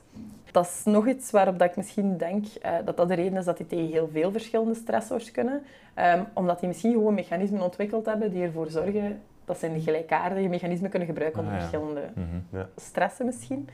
Dat 0.50 0.64
is 0.64 0.80
nog 0.84 1.06
iets 1.08 1.30
waarop 1.30 1.58
dat 1.58 1.68
ik 1.70 1.76
misschien 1.76 2.16
denk 2.16 2.46
eh, 2.46 2.72
dat 2.84 2.96
dat 2.96 3.08
de 3.08 3.14
reden 3.14 3.38
is 3.38 3.44
dat 3.44 3.56
die 3.56 3.66
tegen 3.66 3.86
heel 3.86 4.08
veel 4.12 4.30
verschillende 4.30 4.74
stressors 4.74 5.30
kunnen. 5.30 5.62
Ehm, 5.94 6.22
omdat 6.32 6.58
die 6.58 6.68
misschien 6.68 6.92
gewoon 6.92 7.14
mechanismen 7.14 7.62
ontwikkeld 7.62 8.06
hebben 8.06 8.30
die 8.30 8.42
ervoor 8.42 8.70
zorgen 8.70 9.20
dat 9.44 9.58
ze 9.58 9.66
een 9.66 9.80
gelijkaardige 9.80 10.48
mechanismen 10.48 10.90
kunnen 10.90 11.08
gebruiken 11.08 11.40
onder 11.40 11.54
Ah, 11.54 11.60
ja. 11.60 11.68
verschillende 11.68 12.02
Mhm. 12.14 12.64
stressen 12.76 13.26
misschien. 13.26 13.68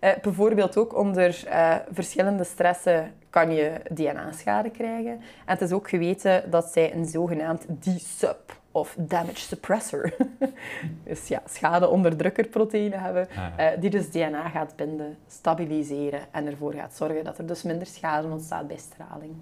Eh, 0.00 0.10
bijvoorbeeld 0.22 0.76
ook 0.76 0.96
onder 0.96 1.46
eh, 1.46 1.76
verschillende 1.92 2.44
stressen 2.44 3.12
kan 3.30 3.50
je 3.52 3.72
DNA-schade 3.90 4.70
krijgen. 4.70 5.12
En 5.12 5.20
het 5.44 5.60
is 5.60 5.72
ook 5.72 5.88
geweten 5.88 6.50
dat 6.50 6.66
zij 6.72 6.94
een 6.94 7.04
zogenaamd 7.06 7.66
D-sub 7.80 8.58
of 8.72 8.94
damage 8.98 9.36
suppressor, 9.40 10.12
dus 11.04 11.28
ja, 11.28 11.42
schade-onderdrukkerproteïnen 11.48 13.00
hebben, 13.00 13.28
Ah, 13.30 13.36
ja. 13.36 13.52
eh, 13.72 13.80
die 13.80 13.90
dus 13.90 14.10
DNA 14.10 14.48
gaat 14.48 14.76
binden, 14.76 15.16
stabiliseren 15.28 16.20
en 16.30 16.46
ervoor 16.46 16.72
gaat 16.72 16.94
zorgen 16.94 17.24
dat 17.24 17.38
er 17.38 17.46
dus 17.46 17.62
minder 17.62 17.86
schade 17.86 18.28
ontstaat 18.28 18.66
bij 18.66 18.76
straling. 18.76 19.34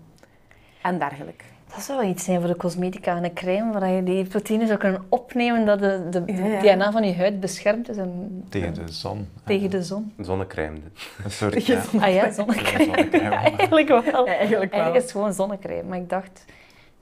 En 0.82 0.98
dergelijke. 0.98 1.44
Dat 1.74 1.82
zou 1.82 2.00
wel 2.00 2.08
iets 2.10 2.24
zijn 2.24 2.38
voor 2.40 2.48
de 2.48 2.56
cosmetica 2.56 3.16
en 3.16 3.24
een 3.24 3.32
crème, 3.34 3.72
waar 3.72 3.88
je 3.90 4.02
die 4.02 4.24
proteïnen 4.24 4.66
zou 4.66 4.78
kunnen 4.78 5.02
opnemen, 5.08 5.66
dat 5.66 5.78
de, 5.78 6.06
de 6.10 6.22
Ja, 6.26 6.46
ja. 6.62 6.74
DNA 6.76 6.90
van 6.92 7.04
je 7.04 7.14
huid 7.14 7.40
beschermd 7.40 7.88
is 7.88 7.96
en, 7.96 8.44
Tegen 8.48 8.74
de 8.74 8.92
zon. 8.92 9.28
tegen 9.44 9.70
de 9.70 9.82
zon. 9.82 10.12
Zonnecrème. 10.18 10.78
Een 11.24 11.30
soort 11.30 11.52
Tegen 11.52 11.74
ja. 11.92 12.00
Ah 12.06 12.12
ja, 12.14 12.30
zonnecrème. 12.32 12.92
eigenlijk 13.26 13.88
wel. 13.88 14.02
Ja, 14.04 14.24
eigenlijk 14.24 14.50
wel. 14.50 14.60
Eigenlijk 14.80 14.94
is 14.94 15.02
het 15.02 15.10
gewoon 15.10 15.32
zonnecrème, 15.32 15.82
maar 15.88 15.98
ik 15.98 16.08
dacht, 16.08 16.44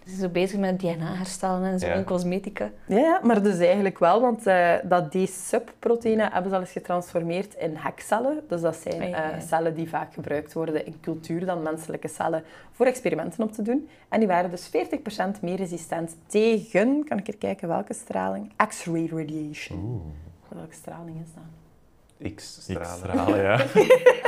is 0.07 0.19
zo 0.19 0.29
bezig 0.29 0.59
met 0.59 0.81
DNA 0.81 1.14
herstellen 1.14 1.62
en 1.64 1.79
zo 1.79 1.87
Ja. 1.87 1.92
en 1.92 2.05
cosmetica. 2.05 2.71
Ja, 2.87 2.97
ja, 2.99 3.21
maar 3.23 3.42
dus 3.42 3.59
eigenlijk 3.59 3.99
wel, 3.99 4.21
want 4.21 4.47
eh, 4.47 4.75
dat 4.85 5.11
D-subproteïnen 5.11 6.33
hebben 6.33 6.51
ze 6.51 6.57
al 6.57 6.62
eens 6.62 6.73
getransformeerd 6.73 7.55
in 7.55 7.77
hekcellen. 7.77 8.40
Dus 8.49 8.61
dat 8.61 8.77
zijn 8.77 9.14
eh, 9.14 9.25
cellen 9.47 9.75
die 9.75 9.88
vaak 9.88 10.14
gebruikt 10.14 10.53
worden 10.53 10.87
in 10.87 11.01
cultuur 11.01 11.47
dan 11.47 11.62
menselijke 11.62 12.09
cellen 12.09 12.45
voor 12.73 12.87
experimenten 12.87 13.42
op 13.45 13.53
te 13.53 13.62
doen. 13.62 13.88
En 14.09 14.19
die 14.19 14.29
waren 14.29 14.51
dus 14.51 14.69
40% 14.69 15.40
meer 15.40 15.57
resistent 15.57 16.16
tegen, 16.27 17.05
kan 17.09 17.19
ik 17.19 17.29
er 17.29 17.37
kijken 17.37 17.69
welke 17.69 17.95
straling? 17.95 18.53
X-ray 18.69 19.09
radiation. 19.12 19.79
Oeh, 19.79 20.03
Welke 20.49 20.75
straling 20.75 21.16
is 21.23 21.29
dat? 21.35 22.35
X-stralen. 22.35 22.83
X-stralen, 22.87 23.42
ja. 23.42 23.57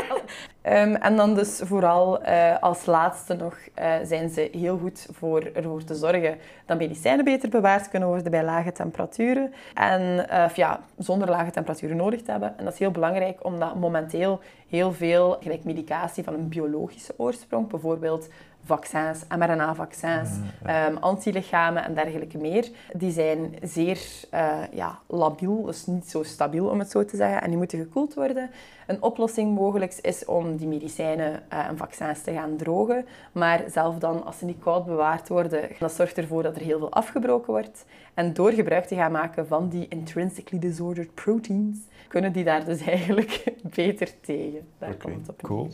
Ehm, 0.69 0.95
en 0.95 1.17
dan 1.17 1.35
dus 1.35 1.61
vooral 1.65 2.23
eh, 2.23 2.63
als 2.63 2.87
laatste 2.87 3.35
nog 3.35 3.57
eh, 3.75 3.93
zijn 4.03 4.31
ze 4.31 4.49
heel 4.53 4.79
goed 4.79 5.09
voor 5.13 5.43
ervoor 5.55 5.85
te 5.85 5.95
zorgen 5.95 6.39
dat 6.67 6.79
medicijnen 6.79 7.25
beter 7.25 7.49
bewaard 7.49 7.89
kunnen 7.89 8.09
worden 8.09 8.31
bij 8.31 8.45
lage 8.45 8.73
temperaturen. 8.73 9.53
En 9.75 10.29
eh, 10.29 10.49
ja, 10.55 10.81
zonder 10.99 11.29
lage 11.29 11.51
temperaturen 11.51 11.97
nodig 11.97 12.23
te 12.23 12.31
hebben. 12.31 12.59
En 12.59 12.65
dat 12.65 12.73
is 12.73 12.79
heel 12.79 12.91
belangrijk 12.91 13.45
omdat 13.45 13.75
momenteel 13.75 14.41
heel 14.69 14.93
veel 14.93 15.37
gelijk 15.41 15.65
medicatie 15.65 16.25
van 16.25 16.35
een 16.35 16.49
biologische 16.49 17.15
oorsprong, 17.17 17.69
bijvoorbeeld 17.69 18.29
vaccins, 18.65 19.25
mRNA-vaccins, 19.39 20.31
ehm, 20.65 20.97
antilichamen 20.97 21.85
en 21.85 21.95
dergelijke 21.95 22.39
meer, 22.39 22.69
die 22.93 23.11
zijn 23.11 23.55
zeer 23.63 23.99
uh, 24.35 24.59
ja, 24.73 24.99
labiel, 25.07 25.63
dus 25.63 25.87
niet 25.87 26.11
zo 26.11 26.23
stabiel 26.23 26.67
om 26.67 26.79
het 26.79 26.91
zo 26.91 27.05
te 27.05 27.17
zeggen, 27.17 27.43
en 27.43 27.49
die 27.49 27.59
moeten 27.59 27.79
gekoeld 27.79 28.15
worden. 28.15 28.51
Een 28.89 29.03
oplossing 29.03 29.55
mogelijk 29.55 29.95
is 29.95 30.25
om 30.25 30.57
die 30.57 30.67
medicijnen 30.67 31.43
uh, 31.53 31.67
en 31.67 31.77
vaccins 31.77 32.23
te 32.23 32.33
gaan 32.33 32.57
drogen, 32.57 33.07
maar 33.33 33.65
zelf 33.71 33.99
dan, 33.99 34.25
als 34.25 34.39
ze 34.39 34.45
niet 34.45 34.59
koud 34.59 34.87
bewaard 34.87 35.29
worden, 35.29 35.69
dat 35.79 35.93
zorgt 35.93 36.19
ervoor 36.19 36.43
dat 36.43 36.57
er 36.57 36.63
heel 36.63 36.79
veel 36.79 36.93
afgebroken 36.93 37.53
wordt. 37.53 37.85
En 38.15 38.33
door 38.33 38.53
gebruik 38.53 38.85
te 38.85 38.95
gaan 38.95 39.13
maken 39.13 39.47
van 39.47 39.69
die 39.69 39.87
intrinsically 39.89 40.61
disordered 40.61 41.15
proteins, 41.15 41.79
kunnen 42.09 42.33
die 42.33 42.45
daar 42.45 42.65
dus 42.65 42.81
eigenlijk 42.97 43.45
beter 43.63 44.21
tegen. 44.21 44.67
Daar 44.79 44.93
okay, 44.93 45.13
komt 45.13 45.27
het 45.27 45.29
op 45.29 45.43
cool. 45.43 45.69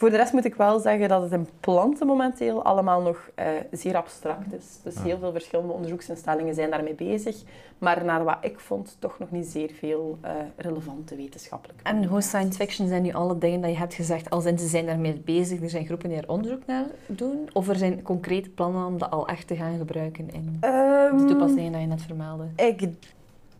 Voor 0.00 0.10
de 0.10 0.16
rest 0.16 0.32
moet 0.32 0.44
ik 0.44 0.54
wel 0.54 0.78
zeggen 0.78 1.08
dat 1.08 1.22
het 1.22 1.32
in 1.32 1.48
planten 1.60 2.06
momenteel 2.06 2.62
allemaal 2.64 3.02
nog 3.02 3.30
uh, 3.38 3.46
zeer 3.70 3.96
abstract 3.96 4.52
is. 4.52 4.78
Dus 4.82 5.02
heel 5.02 5.18
veel 5.18 5.32
verschillende 5.32 5.72
onderzoeksinstellingen 5.72 6.54
zijn 6.54 6.70
daarmee 6.70 6.94
bezig. 6.94 7.36
Maar 7.78 8.04
naar 8.04 8.24
wat 8.24 8.36
ik 8.40 8.60
vond, 8.60 8.96
toch 8.98 9.18
nog 9.18 9.30
niet 9.30 9.46
zeer 9.46 9.70
veel 9.70 10.18
uh, 10.24 10.30
relevante 10.56 11.16
wetenschappelijke 11.16 11.82
En 11.82 12.04
hoe 12.04 12.20
science 12.20 12.58
fiction 12.60 12.88
zijn 12.88 13.02
nu 13.02 13.12
alle 13.12 13.38
dingen 13.38 13.60
dat 13.60 13.70
je 13.70 13.76
hebt 13.76 13.94
gezegd, 13.94 14.30
als 14.30 14.44
in 14.44 14.58
ze 14.58 14.66
zijn 14.66 14.86
daarmee 14.86 15.22
bezig, 15.24 15.62
er 15.62 15.70
zijn 15.70 15.84
groepen 15.86 16.08
die 16.08 16.18
er 16.18 16.28
onderzoek 16.28 16.66
naar 16.66 16.84
doen? 17.06 17.48
Of 17.52 17.68
er 17.68 17.76
zijn 17.76 18.02
concrete 18.02 18.48
plannen 18.50 18.86
om 18.86 18.98
dat 18.98 19.10
al 19.10 19.28
echt 19.28 19.46
te 19.46 19.56
gaan 19.56 19.78
gebruiken 19.78 20.30
in 20.32 20.58
um, 20.64 21.18
de 21.18 21.24
toepassingen 21.24 21.72
die 21.72 21.80
je 21.80 21.86
net 21.86 22.02
vermeldde? 22.02 22.44
Ik 22.56 22.88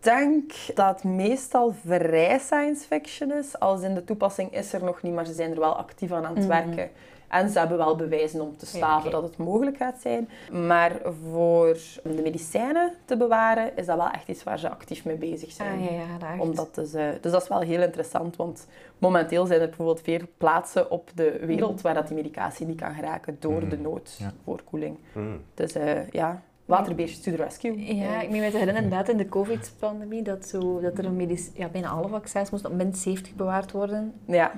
denk 0.01 0.53
dat 0.75 0.87
het 0.95 1.05
meestal 1.05 1.75
vrij 1.85 2.39
science 2.39 2.87
fiction 2.87 3.33
is. 3.33 3.59
Als 3.59 3.83
in 3.83 3.95
de 3.95 4.05
toepassing 4.05 4.53
is 4.55 4.73
er 4.73 4.85
nog 4.85 5.03
niet, 5.03 5.15
maar 5.15 5.27
ze 5.27 5.33
zijn 5.33 5.51
er 5.51 5.59
wel 5.61 5.77
actief 5.77 6.13
aan 6.13 6.25
aan 6.27 6.35
het 6.37 6.49
Mhm. 6.49 6.65
werken. 6.67 6.91
En 7.31 7.49
ze 7.51 7.59
hebben 7.59 7.77
wel 7.79 7.97
bewijzen 7.97 8.41
om 8.41 8.57
te 8.57 8.67
staven 8.67 9.11
dat 9.11 9.23
het 9.23 9.37
mogelijk 9.37 9.77
gaat 9.77 10.01
zijn. 10.01 10.29
Maar 10.67 10.93
voor 11.31 11.77
de 12.03 12.23
medicijnen 12.23 12.93
te 13.05 13.17
bewaren, 13.17 13.77
is 13.77 13.87
dat 13.87 13.97
wel 13.97 14.11
echt 14.11 14.29
iets 14.29 14.43
waar 14.43 14.59
ze 14.59 14.71
actief 14.71 15.05
mee 15.05 15.17
bezig 15.17 15.51
zijn. 15.53 15.79
Ah, 15.79 15.85
ja, 15.85 15.91
ja, 15.93 16.19
dat 16.19 16.29
echt. 16.29 16.41
Om 16.41 16.55
dat 16.55 16.75
dus, 16.75 16.93
eh, 16.95 17.09
dus 17.21 17.33
dat 17.33 17.43
is 17.43 17.49
wel 17.49 17.61
heel 17.61 17.83
interessant, 17.83 18.37
want 18.37 18.67
momenteel 18.99 19.47
zijn 19.47 19.61
er 19.61 19.67
bijvoorbeeld 19.67 20.01
veel 20.01 20.21
plaatsen 20.39 20.91
op 20.91 21.11
de 21.15 21.39
wereld 21.47 21.81
waar 21.81 21.95
dat 21.95 22.07
die 22.07 22.17
medicatie 22.17 22.67
niet 22.67 22.81
kan 22.81 22.95
geraken 22.95 23.37
door 23.41 23.69
de 23.69 23.79
nood 23.79 24.17
Ja. 24.19 24.33
voor 24.45 24.63
koeling. 24.63 24.99
Hmm. 25.13 25.41
Dus 25.55 25.73
eh, 25.73 26.09
ja, 26.11 26.43
waterbeestjes 26.65 27.21
to 27.23 27.31
the 27.31 27.43
rescue. 27.43 27.97
Ja, 27.97 28.17
Eh, 28.17 28.23
ik 28.23 28.31
meen 28.31 28.41
me 28.41 28.47
te 28.51 28.57
herinneren 28.57 28.83
inderdaad 28.83 29.09
in 29.09 29.17
de 29.17 29.29
covid-pandemie 29.29 30.23
dat, 30.23 30.47
zo, 30.47 30.81
dat 30.81 30.99
er 30.99 31.05
een 31.05 31.17
medisch, 31.17 31.51
ja, 31.55 31.69
bijna 31.69 31.89
alle 31.89 32.09
vaccins 32.09 32.51
moesten 32.51 32.71
op 32.71 32.77
min 32.77 32.95
70 32.95 33.35
bewaard 33.35 33.73
worden 33.73 34.13
ja, 34.25 34.53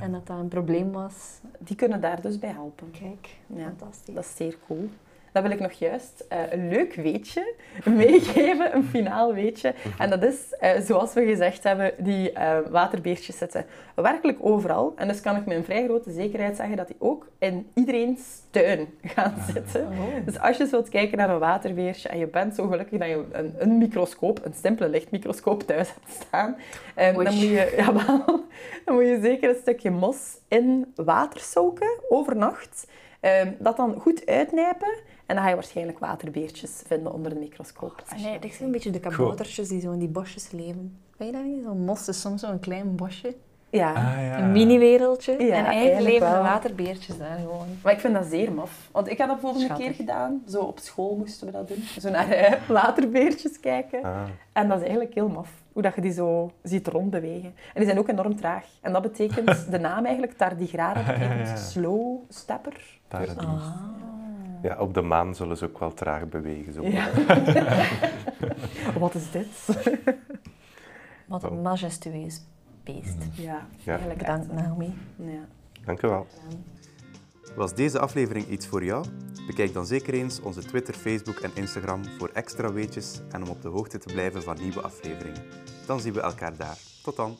en 0.00 0.12
dat 0.12 0.26
dat 0.26 0.38
een 0.38 0.48
probleem 0.48 0.92
was. 0.92 1.40
die 1.58 1.76
kunnen 1.76 2.00
daar 2.00 2.20
dus 2.20 2.38
bij 2.38 2.50
helpen. 2.50 2.90
Kijk, 2.90 3.36
Ja, 3.46 3.62
fantastisch. 3.64 4.14
dat 4.14 4.24
is 4.24 4.36
zeer 4.36 4.56
cool. 4.66 4.88
Dan 5.32 5.42
wil 5.42 5.50
ik 5.50 5.60
nog 5.60 5.72
juist 5.72 6.24
eh, 6.28 6.38
een 6.50 6.68
leuk 6.68 6.94
weetje 6.94 7.54
meegeven, 7.84 8.74
een 8.74 8.84
finaal 8.84 9.34
weetje. 9.34 9.74
En 9.98 10.10
dat 10.10 10.22
is, 10.22 10.54
eh, 10.60 10.80
zoals 10.80 11.12
we 11.12 11.24
gezegd 11.24 11.64
hebben, 11.64 11.92
die 11.98 12.32
eh, 12.32 12.58
waterbeertjes 12.70 13.38
zitten 13.38 13.66
werkelijk 13.94 14.38
overal. 14.40 14.92
En 14.96 15.08
dus 15.08 15.20
kan 15.20 15.36
ik 15.36 15.46
met 15.46 15.56
een 15.56 15.64
vrij 15.64 15.84
grote 15.84 16.10
zekerheid 16.10 16.56
zeggen 16.56 16.76
dat 16.76 16.86
die 16.86 16.96
ook 16.98 17.28
in 17.38 17.70
iedereen's 17.74 18.40
tuin 18.50 18.88
gaan 19.02 19.34
zitten. 19.52 19.86
Oh. 19.86 20.24
Dus 20.24 20.38
als 20.38 20.56
je 20.56 20.62
eens 20.62 20.72
wilt 20.72 20.88
kijken 20.88 21.18
naar 21.18 21.30
een 21.30 21.38
waterbeertje 21.38 22.08
en 22.08 22.18
je 22.18 22.26
bent 22.26 22.54
zo 22.54 22.66
gelukkig 22.66 22.98
dat 22.98 23.08
je 23.08 23.24
een, 23.32 23.54
een 23.58 23.78
microscoop, 23.78 24.44
een 24.44 24.54
simpele 24.62 24.88
lichtmicroscoop 24.88 25.62
thuis 25.62 25.88
hebt 25.88 26.24
staan, 26.26 26.56
dan, 26.94 27.12
moet 27.12 27.40
je, 27.40 27.74
jawel, 27.86 28.24
dan 28.84 28.94
moet 28.94 29.06
je 29.06 29.18
zeker 29.22 29.48
een 29.48 29.60
stukje 29.60 29.90
mos 29.90 30.38
in 30.48 30.92
water 30.96 31.40
soken 31.40 31.98
overnacht. 32.08 32.86
dat 33.58 33.76
dan 33.76 34.00
goed 34.00 34.26
uitnijpen 34.26 34.94
en 35.26 35.34
dan 35.34 35.44
ga 35.44 35.48
je 35.48 35.54
waarschijnlijk 35.54 35.98
waterbeertjes 35.98 36.82
vinden 36.86 37.12
onder 37.12 37.34
de 37.34 37.40
microscoop. 37.40 38.02
Je 38.16 38.22
Nee, 38.22 38.32
dat 38.34 38.44
ik 38.44 38.52
zie 38.52 38.66
een 38.66 38.72
beetje 38.72 38.90
de 38.90 39.00
kaboutertjes 39.00 39.68
die 39.68 39.80
zo 39.80 39.92
in 39.92 39.98
die 39.98 40.08
bosjes 40.08 40.50
leven. 40.50 40.96
Weet 41.16 41.28
je 41.28 41.34
dat 41.34 41.44
niet? 41.44 41.62
Zo'n 41.64 41.84
mos 41.84 42.08
is 42.08 42.20
soms 42.20 42.40
zo'n 42.40 42.60
klein 42.60 42.96
bosje. 42.96 43.34
Ja, 43.70 43.88
Ah, 43.92 43.94
ja. 44.26 44.38
Een 44.38 44.52
mini-wereldje. 44.52 45.32
Ja, 45.32 45.38
en 45.38 45.46
eigenlijk 45.46 45.74
eigenlijk 45.74 46.04
leven 46.12 46.30
de 46.36 46.42
waterbeertjes 46.42 47.18
daar 47.18 47.38
gewoon. 47.38 47.66
maar 47.82 47.92
ik 47.92 48.00
vind 48.00 48.14
dat 48.14 48.26
zeer 48.26 48.52
maf. 48.52 48.88
Want 48.92 49.08
ik 49.10 49.18
had 49.18 49.28
dat 49.42 49.54
Schattig. 49.56 49.76
keer 49.76 49.94
gedaan. 49.94 50.42
Zo 50.48 50.60
op 50.60 50.78
school 50.78 51.16
moesten 51.16 51.46
we 51.46 51.52
dat 51.52 51.68
doen. 51.68 51.82
Zo 52.00 52.10
naar 52.10 52.28
eh, 52.28 52.60
waterbeertjes 52.68 53.60
kijken. 53.60 54.02
Ah. 54.04 54.22
En 54.52 54.68
dat 54.68 54.76
is 54.76 54.82
eigenlijk 54.82 55.14
heel 55.14 55.28
maf, 55.28 55.50
hoe 55.72 55.82
dat 55.82 55.94
je 55.94 56.00
die 56.00 56.12
zo 56.12 56.50
ziet 56.62 56.86
rondbewegen. 56.88 57.48
En 57.54 57.74
die 57.74 57.84
zijn 57.84 57.98
ook 57.98 58.08
enorm 58.08 58.36
traag. 58.36 58.64
En 58.80 58.92
dat 58.92 59.02
betekent, 59.02 59.66
de 59.70 59.78
naam 59.78 60.04
eigenlijk, 60.04 60.36
tardigrade, 60.36 61.00
betekent 61.02 61.48
Ja, 61.48 61.54
ja, 61.54 61.56
slow 61.56 62.16
stepper. 62.28 63.00
Die. 63.08 64.11
Ja, 64.62 64.78
op 64.78 64.94
de 64.94 65.02
maan 65.02 65.34
zullen 65.34 65.56
ze 65.56 65.64
ook 65.64 65.78
wel 65.78 65.94
traag 65.94 66.28
bewegen. 66.28 66.72
Zo. 66.72 66.82
Ja. 66.86 67.10
Wat 68.98 69.14
is 69.14 69.30
dit? 69.30 69.46
Wat 71.28 71.42
een 71.42 71.62
majestueus 71.62 72.40
beest. 72.84 73.16
Ja, 73.34 73.66
Ja. 73.76 73.90
eigenlijk 73.90 74.18
Bedankt, 74.18 74.50
echt, 74.50 74.62
Naomi. 74.62 74.94
Ja. 75.16 75.46
Dank 75.84 76.02
u 76.02 76.08
wel. 76.08 76.26
Was 77.56 77.74
deze 77.74 77.98
aflevering 77.98 78.48
iets 78.48 78.66
voor 78.66 78.84
jou? 78.84 79.06
Bekijk 79.46 79.72
dan 79.72 79.86
zeker 79.86 80.14
eens 80.14 80.40
onze 80.40 80.60
Twitter, 80.60 80.94
Facebook 80.94 81.38
en 81.38 81.50
Instagram 81.54 82.04
voor 82.18 82.30
extra 82.32 82.72
weetjes 82.72 83.20
en 83.30 83.42
om 83.42 83.48
op 83.48 83.62
de 83.62 83.68
hoogte 83.68 83.98
te 83.98 84.12
blijven 84.12 84.42
van 84.42 84.56
nieuwe 84.60 84.80
afleveringen. 84.80 85.42
Dan 85.86 86.00
zien 86.00 86.12
we 86.12 86.20
elkaar 86.20 86.56
daar. 86.56 86.78
Tot 87.02 87.16
dan! 87.16 87.36